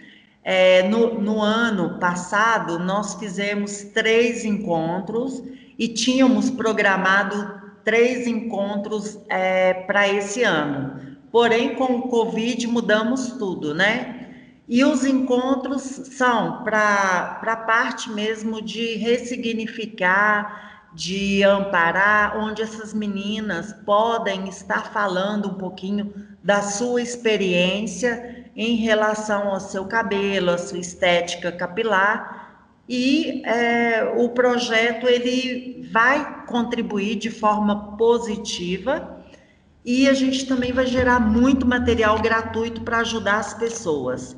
É, 0.43 0.89
no, 0.89 1.21
no 1.21 1.43
ano 1.43 1.99
passado, 1.99 2.79
nós 2.79 3.17
fizemos 3.17 3.83
três 3.93 4.47
encontros 4.47 5.43
e 5.79 5.89
tínhamos 5.89 6.49
programado 6.49 7.61
três 7.85 8.27
encontros 8.27 9.21
é, 9.29 9.75
para 9.75 10.09
esse 10.09 10.43
ano. 10.43 11.19
Porém, 11.31 11.75
com 11.75 11.97
o 11.97 12.09
Covid, 12.09 12.67
mudamos 12.69 13.33
tudo, 13.33 13.75
né? 13.75 14.31
E 14.67 14.83
os 14.85 15.05
encontros 15.05 15.83
são 15.83 16.65
para 16.65 17.43
a 17.43 17.57
parte 17.57 18.11
mesmo 18.11 18.63
de 18.63 18.95
ressignificar, 18.95 20.76
de 20.95 21.43
amparar, 21.43 22.39
onde 22.39 22.63
essas 22.63 22.95
meninas 22.95 23.73
podem 23.85 24.49
estar 24.49 24.93
falando 24.93 25.49
um 25.49 25.55
pouquinho 25.55 26.13
da 26.43 26.63
sua 26.63 27.03
experiência 27.03 28.51
em 28.57 28.77
relação 28.77 29.49
ao 29.49 29.61
seu 29.61 29.85
cabelo, 29.85 30.51
à 30.51 30.59
sua 30.59 30.79
estética 30.79 31.53
capilar. 31.53 32.65
E 32.89 33.43
é, 33.45 34.05
o 34.17 34.29
projeto 34.31 35.07
ele 35.07 35.89
vai 35.93 36.47
contribuir 36.47 37.17
de 37.17 37.31
forma 37.31 37.97
positiva 37.97 39.17
e 39.85 40.09
a 40.09 40.15
gente 40.15 40.47
também 40.47 40.73
vai 40.73 40.87
gerar 40.87 41.21
muito 41.21 41.67
material 41.67 42.21
gratuito 42.21 42.81
para 42.81 42.99
ajudar 42.99 43.39
as 43.39 43.55
pessoas. 43.55 44.37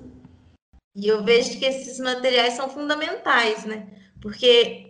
E 0.94 1.06
eu 1.06 1.22
vejo 1.22 1.58
que 1.58 1.64
esses 1.64 1.98
materiais 2.00 2.54
são 2.54 2.68
fundamentais, 2.68 3.64
né? 3.64 3.86
Porque 4.20 4.87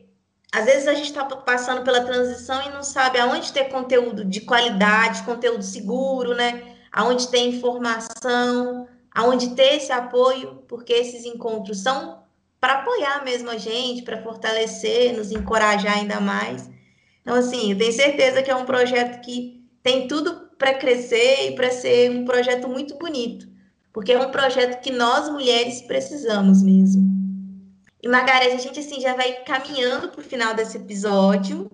às 0.53 0.64
vezes 0.64 0.88
a 0.88 0.94
gente 0.94 1.09
está 1.09 1.24
passando 1.24 1.82
pela 1.82 2.05
transição 2.05 2.62
e 2.62 2.70
não 2.70 2.82
sabe 2.82 3.18
aonde 3.18 3.53
ter 3.53 3.64
conteúdo 3.64 4.24
de 4.24 4.40
qualidade, 4.40 5.22
conteúdo 5.22 5.62
seguro, 5.62 6.34
né? 6.34 6.76
Aonde 6.90 7.28
ter 7.28 7.40
informação, 7.40 8.88
aonde 9.14 9.51
ter 9.51 9.76
esse 9.76 9.92
apoio, 9.92 10.62
porque 10.66 10.92
esses 10.92 11.24
encontros 11.24 11.82
são 11.82 12.22
para 12.61 12.80
apoiar 12.80 13.24
mesmo 13.24 13.51
a 13.51 13.57
gente, 13.57 14.03
para 14.03 14.22
fortalecer, 14.22 15.16
nos 15.16 15.30
encorajar 15.30 15.99
ainda 15.99 16.20
mais. 16.20 16.68
Então, 17.22 17.34
assim, 17.36 17.72
eu 17.72 17.78
tenho 17.78 17.92
certeza 17.92 18.42
que 18.42 18.51
é 18.51 18.57
um 18.57 18.64
projeto 18.64 19.20
que 19.20 19.62
tem 19.82 20.09
tudo 20.09 20.49
para 20.59 20.74
crescer 20.74 21.51
e 21.51 21.55
para 21.55 21.70
ser 21.70 22.11
um 22.11 22.24
projeto 22.24 22.68
muito 22.68 22.96
bonito 22.96 23.49
porque 23.99 24.12
é 24.12 24.20
um 24.20 24.30
projeto 24.30 24.80
que 24.80 24.92
nós 24.92 25.28
mulheres 25.28 25.82
precisamos 25.82 26.62
mesmo. 26.62 27.07
E 28.03 28.09
Margareth, 28.09 28.55
a 28.55 28.59
gente 28.59 28.78
assim 28.78 29.01
já 29.01 29.14
vai 29.14 29.32
caminhando 29.44 30.09
para 30.09 30.20
o 30.20 30.24
final 30.24 30.55
desse 30.55 30.76
episódio. 30.76 31.70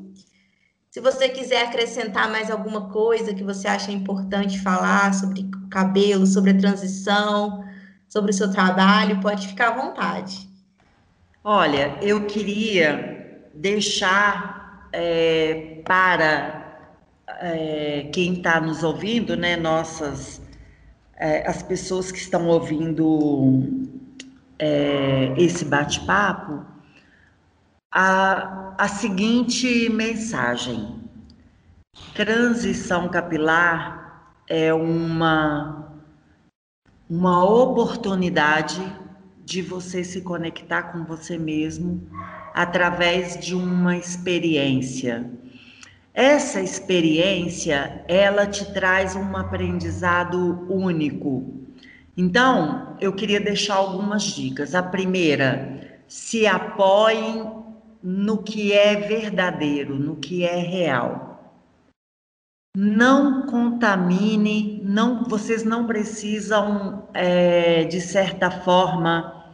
Se 0.91 1.01
você 1.01 1.29
quiser 1.29 1.67
acrescentar 1.67 2.31
mais 2.31 2.51
alguma 2.51 2.89
coisa 2.89 3.35
que 3.35 3.43
você 3.43 3.69
acha 3.69 3.91
importante 3.91 4.61
falar 4.61 5.13
sobre 5.13 5.51
cabelo, 5.71 6.27
sobre 6.27 6.53
a 6.53 6.59
transição, 6.59 7.65
sobre 8.09 8.31
o 8.31 8.35
seu 8.35 8.51
trabalho, 8.51 9.21
pode 9.21 9.49
ficar 9.49 9.69
à 9.69 9.83
vontade. 9.83 10.49
Olha, 11.43 11.99
eu 12.01 12.27
queria 12.27 13.49
deixar 13.53 14.89
é, 14.93 15.83
para 15.85 16.89
é, 17.41 18.09
quem 18.13 18.35
está 18.35 18.61
nos 18.61 18.83
ouvindo, 18.83 19.37
né, 19.37 19.57
nossas 19.57 20.41
é, 21.17 21.49
as 21.49 21.63
pessoas 21.63 22.11
que 22.11 22.19
estão 22.19 22.47
ouvindo 22.49 23.84
é, 24.59 25.35
esse 25.37 25.65
bate-papo 25.65 26.75
a, 27.97 28.75
a 28.77 28.89
seguinte 28.89 29.89
mensagem: 29.89 30.99
transição 32.13 33.09
capilar 33.09 34.35
é 34.49 34.75
uma, 34.75 35.93
uma 37.09 37.45
oportunidade 37.45 38.83
de 39.45 39.63
você 39.63 40.03
se 40.03 40.23
conectar 40.23 40.85
com 40.85 41.05
você 41.05 41.39
mesmo 41.39 42.05
através 42.53 43.39
de 43.39 43.55
uma 43.55 43.97
experiência. 43.97 45.31
Essa 46.13 46.61
experiência, 46.61 48.05
ela 48.09 48.47
te 48.47 48.73
traz 48.73 49.15
um 49.15 49.37
aprendizado 49.37 50.67
único. 50.69 51.64
Então, 52.17 52.97
eu 53.01 53.13
queria 53.13 53.41
deixar 53.41 53.75
algumas 53.75 54.23
dicas. 54.23 54.75
A 54.75 54.83
primeira, 54.83 56.03
se 56.07 56.47
apoiem 56.47 57.51
no 58.03 58.43
que 58.43 58.73
é 58.73 58.95
verdadeiro, 58.97 59.99
no 59.99 60.17
que 60.17 60.45
é 60.45 60.57
real. 60.57 61.31
Não 62.77 63.47
contamine, 63.47 64.81
não, 64.85 65.25
vocês 65.25 65.65
não 65.65 65.87
precisam, 65.87 67.09
é, 67.15 67.85
de 67.85 68.01
certa 68.01 68.51
forma, 68.51 69.53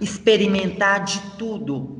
experimentar 0.00 1.04
de 1.04 1.20
tudo 1.36 1.98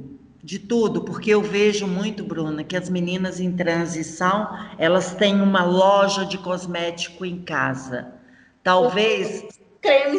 de 0.48 0.58
tudo, 0.58 1.02
porque 1.02 1.30
eu 1.30 1.42
vejo 1.42 1.86
muito, 1.86 2.24
Bruna, 2.24 2.64
que 2.64 2.74
as 2.74 2.88
meninas 2.88 3.38
em 3.38 3.52
transição, 3.52 4.48
elas 4.78 5.14
têm 5.14 5.42
uma 5.42 5.62
loja 5.62 6.24
de 6.24 6.38
cosmético 6.38 7.26
em 7.26 7.42
casa. 7.42 8.14
Talvez 8.62 9.44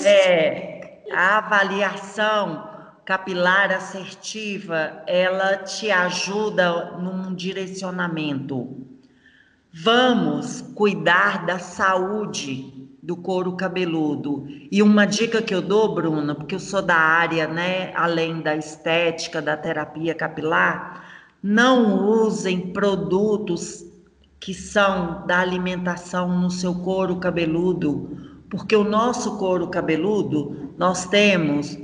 é, 0.06 1.04
a 1.12 1.38
avaliação 1.38 2.68
capilar 3.06 3.72
assertiva, 3.72 5.04
ela 5.08 5.58
te 5.58 5.90
ajuda 5.90 6.98
num 6.98 7.34
direcionamento. 7.34 8.86
Vamos 9.74 10.62
cuidar 10.76 11.46
da 11.46 11.60
saúde 11.60 12.80
do 13.02 13.18
couro 13.18 13.56
cabeludo. 13.56 14.46
E 14.72 14.84
uma 14.84 15.06
dica 15.06 15.42
que 15.42 15.54
eu 15.54 15.62
dou, 15.62 15.96
Bruna, 15.96 16.36
porque 16.36 16.54
eu 16.54 16.60
sou 16.60 16.82
da 16.82 16.96
área, 16.96 17.48
né, 17.48 17.92
além 17.96 18.42
da 18.42 18.56
estética, 18.56 19.42
da 19.42 19.58
terapia 19.58 20.14
capilar, 20.14 21.04
não 21.42 22.06
usem 22.08 22.72
produtos 22.72 23.86
que 24.40 24.54
são 24.54 25.26
da 25.26 25.40
alimentação 25.40 26.40
no 26.40 26.52
seu 26.52 26.76
couro 26.76 27.18
cabeludo, 27.18 28.39
porque 28.50 28.76
o 28.76 28.84
nosso 28.84 29.38
couro 29.38 29.68
cabeludo, 29.68 30.74
nós 30.78 31.06
temos 31.06 31.78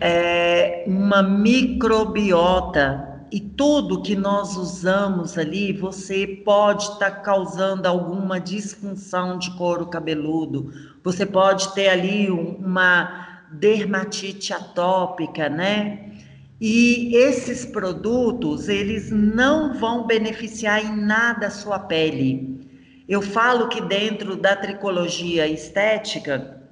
é, 0.00 0.84
uma 0.86 1.22
microbiota 1.22 3.14
e 3.32 3.40
tudo 3.40 4.02
que 4.02 4.14
nós 4.14 4.56
usamos 4.56 5.36
ali, 5.36 5.72
você 5.72 6.26
pode 6.26 6.84
estar 6.84 7.10
tá 7.10 7.20
causando 7.20 7.88
alguma 7.88 8.38
disfunção 8.38 9.38
de 9.38 9.50
couro 9.56 9.86
cabeludo, 9.86 10.70
você 11.02 11.26
pode 11.26 11.74
ter 11.74 11.88
ali 11.88 12.30
uma 12.30 13.42
dermatite 13.50 14.52
atópica, 14.52 15.48
né? 15.48 16.12
E 16.60 17.16
esses 17.16 17.66
produtos, 17.66 18.68
eles 18.68 19.10
não 19.10 19.74
vão 19.74 20.06
beneficiar 20.06 20.84
em 20.84 20.96
nada 20.96 21.48
a 21.48 21.50
sua 21.50 21.78
pele. 21.78 22.63
Eu 23.08 23.20
falo 23.20 23.68
que 23.68 23.82
dentro 23.82 24.34
da 24.36 24.56
tricologia 24.56 25.46
estética, 25.46 26.62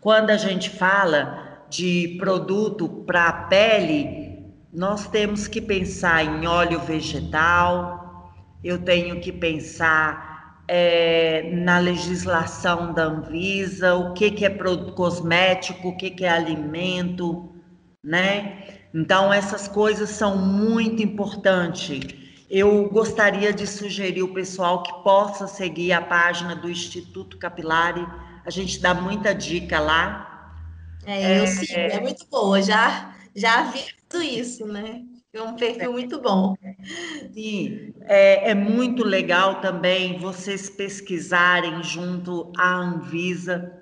quando 0.00 0.30
a 0.30 0.36
gente 0.36 0.68
fala 0.68 1.64
de 1.70 2.16
produto 2.18 2.88
para 3.06 3.28
a 3.28 3.32
pele, 3.44 4.44
nós 4.72 5.08
temos 5.08 5.48
que 5.48 5.60
pensar 5.60 6.22
em 6.24 6.46
óleo 6.46 6.80
vegetal, 6.80 8.30
eu 8.62 8.78
tenho 8.78 9.20
que 9.20 9.32
pensar 9.32 10.62
é, 10.68 11.50
na 11.54 11.78
legislação 11.78 12.92
da 12.92 13.04
Anvisa, 13.04 13.94
o 13.94 14.12
que, 14.12 14.30
que 14.30 14.44
é 14.44 14.50
produto 14.50 14.92
cosmético, 14.92 15.88
o 15.88 15.96
que, 15.96 16.10
que 16.10 16.24
é 16.24 16.28
alimento, 16.28 17.48
né? 18.04 18.64
Então, 18.92 19.32
essas 19.32 19.66
coisas 19.66 20.10
são 20.10 20.36
muito 20.36 21.02
importantes. 21.02 22.19
Eu 22.50 22.88
gostaria 22.88 23.52
de 23.52 23.64
sugerir 23.64 24.24
o 24.24 24.34
pessoal 24.34 24.82
que 24.82 24.92
possa 25.04 25.46
seguir 25.46 25.92
a 25.92 26.02
página 26.02 26.56
do 26.56 26.68
Instituto 26.68 27.38
Capilari. 27.38 28.04
A 28.44 28.50
gente 28.50 28.80
dá 28.80 28.92
muita 28.92 29.32
dica 29.32 29.78
lá. 29.78 30.58
É, 31.06 31.38
eu 31.38 31.44
é, 31.44 31.46
sim, 31.46 31.72
é 31.72 32.00
muito 32.00 32.26
boa. 32.28 32.60
Já, 32.60 33.14
já 33.36 33.70
vi 33.70 33.78
tudo 34.08 34.24
isso, 34.24 34.66
né? 34.66 35.04
É 35.32 35.40
um 35.40 35.54
perfil 35.54 35.92
muito 35.92 36.20
bom. 36.20 36.56
Sim, 37.32 37.94
é, 38.00 38.50
é, 38.50 38.54
muito 38.54 39.04
legal 39.04 39.60
também 39.60 40.18
vocês 40.18 40.68
pesquisarem 40.68 41.80
junto 41.84 42.52
à 42.58 42.74
Anvisa. 42.74 43.72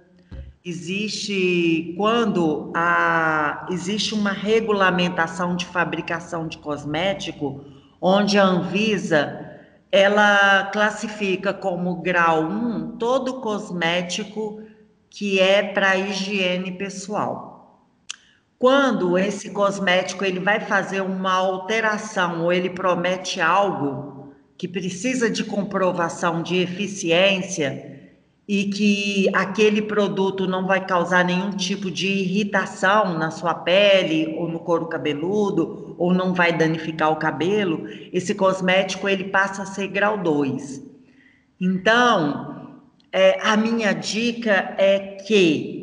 Existe 0.62 1.94
quando 1.96 2.70
a, 2.76 3.66
existe 3.70 4.12
uma 4.12 4.32
regulamentação 4.32 5.56
de 5.56 5.64
fabricação 5.64 6.46
de 6.46 6.58
cosmético, 6.58 7.64
onde 8.00 8.38
a 8.38 8.44
Anvisa 8.44 9.44
ela 9.90 10.64
classifica 10.72 11.52
como 11.52 12.02
grau 12.02 12.44
1 12.44 12.98
todo 12.98 13.40
cosmético 13.40 14.62
que 15.10 15.40
é 15.40 15.62
para 15.62 15.96
higiene 15.96 16.72
pessoal. 16.72 17.88
Quando 18.58 19.16
esse 19.16 19.50
cosmético 19.50 20.24
ele 20.24 20.40
vai 20.40 20.60
fazer 20.60 21.00
uma 21.00 21.32
alteração 21.32 22.42
ou 22.44 22.52
ele 22.52 22.70
promete 22.70 23.40
algo 23.40 24.34
que 24.56 24.66
precisa 24.66 25.30
de 25.30 25.44
comprovação 25.44 26.42
de 26.42 26.56
eficiência 26.56 27.97
e 28.48 28.64
que 28.64 29.28
aquele 29.34 29.82
produto 29.82 30.46
não 30.46 30.66
vai 30.66 30.86
causar 30.86 31.22
nenhum 31.22 31.50
tipo 31.50 31.90
de 31.90 32.06
irritação 32.06 33.18
na 33.18 33.30
sua 33.30 33.52
pele 33.52 34.34
ou 34.38 34.48
no 34.48 34.58
couro 34.58 34.86
cabeludo 34.86 35.94
ou 35.98 36.14
não 36.14 36.32
vai 36.32 36.56
danificar 36.56 37.12
o 37.12 37.16
cabelo, 37.16 37.86
esse 38.10 38.34
cosmético 38.34 39.06
ele 39.06 39.24
passa 39.24 39.64
a 39.64 39.66
ser 39.66 39.88
grau 39.88 40.16
2. 40.16 40.82
Então, 41.60 42.80
é, 43.12 43.38
a 43.42 43.54
minha 43.54 43.92
dica 43.92 44.74
é 44.78 45.18
que 45.26 45.78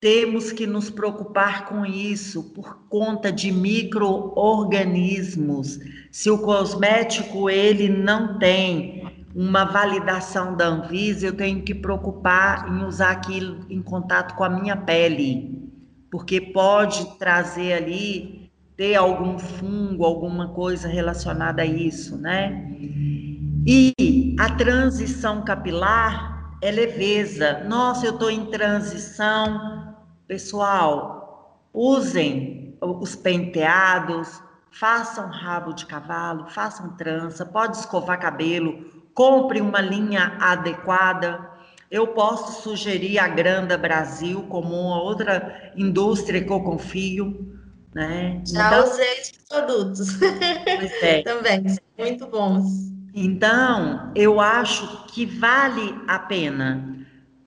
temos 0.00 0.52
que 0.52 0.66
nos 0.66 0.90
preocupar 0.90 1.66
com 1.66 1.84
isso 1.84 2.44
por 2.54 2.78
conta 2.88 3.32
de 3.32 3.50
microorganismos. 3.50 5.80
Se 6.10 6.30
o 6.30 6.38
cosmético 6.38 7.50
ele 7.50 7.88
não 7.88 8.38
tem 8.38 8.99
uma 9.34 9.64
validação 9.64 10.56
da 10.56 10.66
Anvisa, 10.66 11.26
eu 11.26 11.36
tenho 11.36 11.62
que 11.62 11.74
preocupar 11.74 12.68
em 12.68 12.84
usar 12.84 13.10
aquilo 13.10 13.64
em 13.70 13.80
contato 13.80 14.34
com 14.34 14.44
a 14.44 14.48
minha 14.48 14.76
pele, 14.76 15.70
porque 16.10 16.40
pode 16.40 17.18
trazer 17.18 17.72
ali 17.72 18.50
ter 18.76 18.96
algum 18.96 19.38
fungo, 19.38 20.04
alguma 20.04 20.48
coisa 20.48 20.88
relacionada 20.88 21.62
a 21.62 21.66
isso, 21.66 22.16
né? 22.16 22.66
E 23.66 24.36
a 24.38 24.50
transição 24.50 25.42
capilar 25.44 26.56
é 26.62 26.70
leveza. 26.70 27.62
Nossa, 27.68 28.06
eu 28.06 28.14
estou 28.14 28.30
em 28.30 28.46
transição, 28.46 29.80
Pessoal, 30.30 31.66
usem 31.74 32.78
os 32.80 33.16
penteados, 33.16 34.40
façam 34.70 35.28
rabo 35.28 35.72
de 35.72 35.86
cavalo, 35.86 36.46
façam 36.48 36.90
trança, 36.90 37.44
pode 37.44 37.78
escovar 37.78 38.20
cabelo, 38.20 38.99
compre 39.14 39.60
uma 39.60 39.80
linha 39.80 40.36
adequada. 40.40 41.48
Eu 41.90 42.08
posso 42.08 42.62
sugerir 42.62 43.18
a 43.18 43.28
Granda 43.28 43.76
Brasil 43.76 44.42
como 44.48 44.74
uma 44.74 45.02
outra 45.02 45.72
indústria 45.76 46.42
que 46.42 46.50
eu 46.50 46.60
confio. 46.60 47.56
Né? 47.94 48.40
Já 48.46 48.68
então, 48.68 48.84
usei 48.84 49.12
esses 49.18 49.38
produtos. 49.48 50.22
É. 51.02 51.22
Também, 51.24 51.64
muito 51.98 52.26
bons. 52.26 52.90
Então, 53.12 54.12
eu 54.14 54.40
acho 54.40 55.06
que 55.08 55.26
vale 55.26 55.94
a 56.06 56.18
pena 56.18 57.00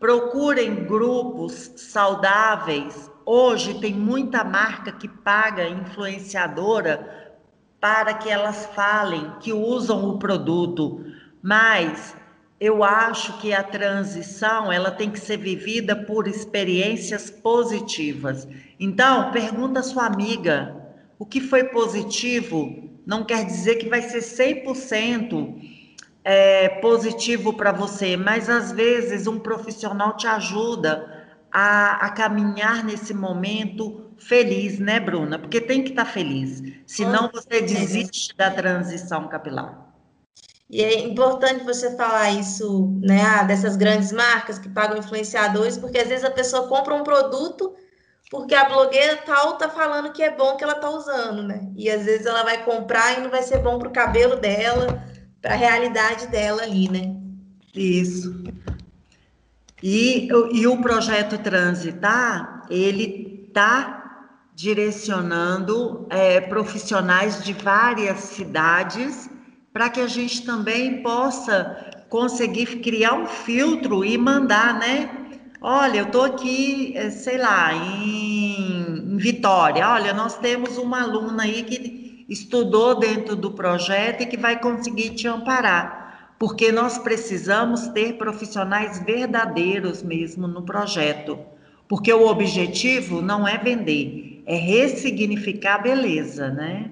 Procurem 0.03 0.83
grupos 0.83 1.71
saudáveis. 1.77 3.09
Hoje 3.25 3.79
tem 3.79 3.93
muita 3.93 4.43
marca 4.43 4.91
que 4.91 5.07
paga 5.07 5.65
influenciadora 5.65 7.39
para 7.79 8.13
que 8.13 8.29
elas 8.29 8.65
falem 8.75 9.31
que 9.39 9.53
usam 9.53 10.09
o 10.09 10.19
produto, 10.19 11.05
mas 11.43 12.15
eu 12.57 12.81
acho 12.81 13.37
que 13.39 13.53
a 13.53 13.61
transição 13.61 14.71
ela 14.71 14.89
tem 14.89 15.11
que 15.11 15.19
ser 15.19 15.35
vivida 15.35 15.93
por 15.93 16.25
experiências 16.29 17.29
positivas. 17.29 18.47
Então, 18.79 19.33
pergunta 19.33 19.81
à 19.81 19.83
sua 19.83 20.05
amiga, 20.05 20.73
o 21.19 21.25
que 21.25 21.41
foi 21.41 21.65
positivo 21.65 22.89
não 23.05 23.25
quer 23.25 23.45
dizer 23.45 23.75
que 23.75 23.89
vai 23.89 24.01
ser 24.01 24.19
100% 24.19 25.83
é, 26.23 26.69
positivo 26.79 27.51
para 27.51 27.73
você, 27.73 28.15
mas 28.15 28.49
às 28.49 28.71
vezes 28.71 29.27
um 29.27 29.37
profissional 29.37 30.15
te 30.15 30.25
ajuda 30.25 31.25
a, 31.51 32.05
a, 32.05 32.09
caminhar 32.11 32.85
nesse 32.85 33.13
momento 33.13 34.11
feliz, 34.17 34.79
né, 34.79 35.01
Bruna? 35.01 35.37
Porque 35.37 35.59
tem 35.59 35.83
que 35.83 35.89
estar 35.89 36.05
tá 36.05 36.11
feliz, 36.11 36.63
senão 36.87 37.29
você 37.29 37.59
desiste 37.59 38.33
da 38.37 38.49
transição 38.49 39.27
capilar. 39.27 39.82
E 40.73 40.81
é 40.81 41.01
importante 41.01 41.63
você 41.63 41.95
falar 41.95 42.31
isso, 42.31 42.99
né, 42.99 43.21
ah, 43.21 43.43
dessas 43.43 43.75
grandes 43.75 44.11
marcas 44.11 44.57
que 44.57 44.67
pagam 44.67 44.97
influenciadores, 44.97 45.77
porque 45.77 45.99
às 45.99 46.07
vezes 46.07 46.25
a 46.25 46.31
pessoa 46.31 46.67
compra 46.67 46.95
um 46.95 47.03
produto 47.03 47.75
porque 48.31 48.55
a 48.55 48.67
blogueira 48.67 49.17
tal 49.17 49.55
tá 49.59 49.69
falando 49.69 50.11
que 50.11 50.23
é 50.23 50.35
bom 50.35 50.57
que 50.57 50.63
ela 50.63 50.73
tá 50.73 50.89
usando, 50.89 51.43
né? 51.43 51.69
E 51.75 51.91
às 51.91 52.05
vezes 52.05 52.25
ela 52.25 52.41
vai 52.41 52.63
comprar 52.65 53.15
e 53.15 53.21
não 53.21 53.29
vai 53.29 53.43
ser 53.43 53.59
bom 53.59 53.77
para 53.77 53.87
o 53.87 53.91
cabelo 53.91 54.35
dela, 54.37 55.05
para 55.39 55.53
a 55.53 55.57
realidade 55.57 56.25
dela 56.29 56.63
ali, 56.63 56.89
né? 56.89 57.15
Isso. 57.75 58.43
E, 59.83 60.27
e 60.53 60.65
o 60.65 60.81
projeto 60.81 61.37
Transitar, 61.37 62.65
ele 62.67 63.45
está 63.47 64.31
direcionando 64.55 66.07
é, 66.09 66.41
profissionais 66.41 67.43
de 67.43 67.53
várias 67.53 68.21
cidades 68.21 69.29
para 69.73 69.89
que 69.89 69.99
a 69.99 70.07
gente 70.07 70.45
também 70.45 71.01
possa 71.01 72.05
conseguir 72.07 72.79
criar 72.81 73.15
um 73.15 73.25
filtro 73.25 74.05
e 74.05 74.15
mandar, 74.19 74.77
né? 74.77 75.09
Olha, 75.59 75.99
eu 75.99 76.05
estou 76.05 76.23
aqui, 76.23 76.93
eh, 76.95 77.09
sei 77.09 77.39
lá, 77.39 77.73
em, 77.73 79.13
em 79.13 79.17
Vitória. 79.17 79.89
Olha, 79.89 80.13
nós 80.13 80.37
temos 80.37 80.77
uma 80.77 81.01
aluna 81.01 81.43
aí 81.43 81.63
que 81.63 82.25
estudou 82.29 82.99
dentro 82.99 83.35
do 83.35 83.51
projeto 83.51 84.21
e 84.21 84.25
que 84.27 84.37
vai 84.37 84.59
conseguir 84.59 85.11
te 85.11 85.27
amparar, 85.27 86.35
porque 86.37 86.71
nós 86.71 86.97
precisamos 86.99 87.87
ter 87.87 88.17
profissionais 88.17 88.99
verdadeiros 89.03 90.03
mesmo 90.03 90.47
no 90.47 90.63
projeto, 90.63 91.39
porque 91.87 92.13
o 92.13 92.27
objetivo 92.27 93.21
não 93.21 93.47
é 93.47 93.57
vender, 93.57 94.43
é 94.45 94.55
ressignificar 94.55 95.75
a 95.75 95.79
beleza, 95.79 96.49
né? 96.49 96.91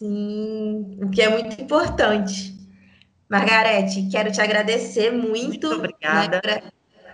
Sim, 0.00 0.96
o 1.02 1.10
que 1.10 1.20
é 1.20 1.28
muito 1.28 1.60
importante. 1.60 2.58
Margarete, 3.28 4.08
quero 4.10 4.32
te 4.32 4.40
agradecer 4.40 5.10
muito. 5.10 5.68
Muito 5.68 5.72
obrigada. 5.74 6.40
Né, 6.42 6.62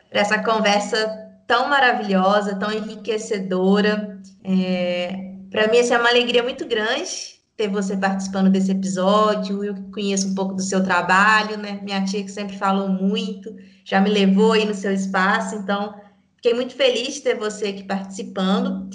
por 0.09 0.16
essa 0.16 0.41
conversa 0.41 1.05
tão 1.49 1.68
maravilhosa, 1.68 2.55
tão 2.55 2.72
enriquecedora. 2.72 4.20
É, 4.45 5.32
Para 5.51 5.66
mim, 5.66 5.78
essa 5.78 5.95
é 5.95 5.99
uma 5.99 6.09
alegria 6.11 6.45
muito 6.45 6.64
grande 6.64 7.34
ter 7.57 7.66
você 7.66 7.97
participando 7.97 8.51
desse 8.51 8.70
episódio. 8.70 9.64
Eu 9.64 9.74
conheço 9.93 10.28
um 10.28 10.34
pouco 10.37 10.55
do 10.55 10.62
seu 10.62 10.80
trabalho, 10.80 11.59
né? 11.59 11.80
Minha 11.82 12.05
tia 12.05 12.22
que 12.22 12.30
sempre 12.30 12.57
falou 12.57 12.89
muito, 12.89 13.53
já 13.84 14.01
me 14.01 14.11
levou 14.11 14.53
aí 14.53 14.64
no 14.64 14.74
seu 14.74 14.93
espaço, 14.93 15.57
então 15.57 15.93
fiquei 16.37 16.55
muito 16.55 16.74
feliz 16.76 17.14
de 17.14 17.22
ter 17.22 17.34
você 17.37 17.66
aqui 17.66 17.82
participando. 17.82 18.89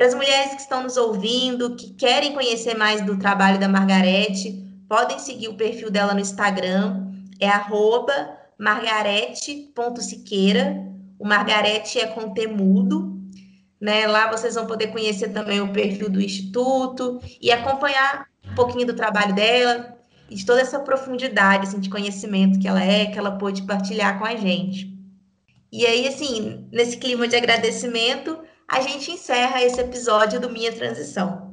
Para 0.00 0.08
as 0.08 0.14
mulheres 0.14 0.54
que 0.54 0.62
estão 0.62 0.82
nos 0.82 0.96
ouvindo, 0.96 1.76
que 1.76 1.92
querem 1.92 2.32
conhecer 2.32 2.74
mais 2.74 3.04
do 3.04 3.18
trabalho 3.18 3.60
da 3.60 3.68
Margarete, 3.68 4.66
podem 4.88 5.18
seguir 5.18 5.48
o 5.48 5.58
perfil 5.58 5.90
dela 5.90 6.14
no 6.14 6.20
Instagram, 6.20 7.12
é 7.38 7.50
margarete.siqueira. 8.58 10.86
O 11.18 11.26
Margarete 11.26 12.00
é 12.00 12.06
com 12.06 12.32
temudo. 12.32 13.20
Né? 13.78 14.06
Lá 14.06 14.30
vocês 14.30 14.54
vão 14.54 14.66
poder 14.66 14.86
conhecer 14.86 15.34
também 15.34 15.60
o 15.60 15.70
perfil 15.70 16.08
do 16.08 16.18
Instituto 16.18 17.20
e 17.38 17.52
acompanhar 17.52 18.26
um 18.50 18.54
pouquinho 18.54 18.86
do 18.86 18.96
trabalho 18.96 19.34
dela 19.34 19.98
e 20.30 20.34
de 20.34 20.46
toda 20.46 20.62
essa 20.62 20.80
profundidade 20.80 21.66
assim, 21.66 21.78
de 21.78 21.90
conhecimento 21.90 22.58
que 22.58 22.66
ela 22.66 22.82
é, 22.82 23.04
que 23.04 23.18
ela 23.18 23.32
pôde 23.32 23.64
partilhar 23.64 24.18
com 24.18 24.24
a 24.24 24.34
gente. 24.34 24.98
E 25.70 25.84
aí, 25.84 26.08
assim, 26.08 26.66
nesse 26.72 26.96
clima 26.96 27.28
de 27.28 27.36
agradecimento, 27.36 28.48
a 28.70 28.80
gente 28.80 29.10
encerra 29.10 29.60
esse 29.64 29.80
episódio 29.80 30.38
do 30.38 30.48
Minha 30.48 30.72
Transição. 30.72 31.49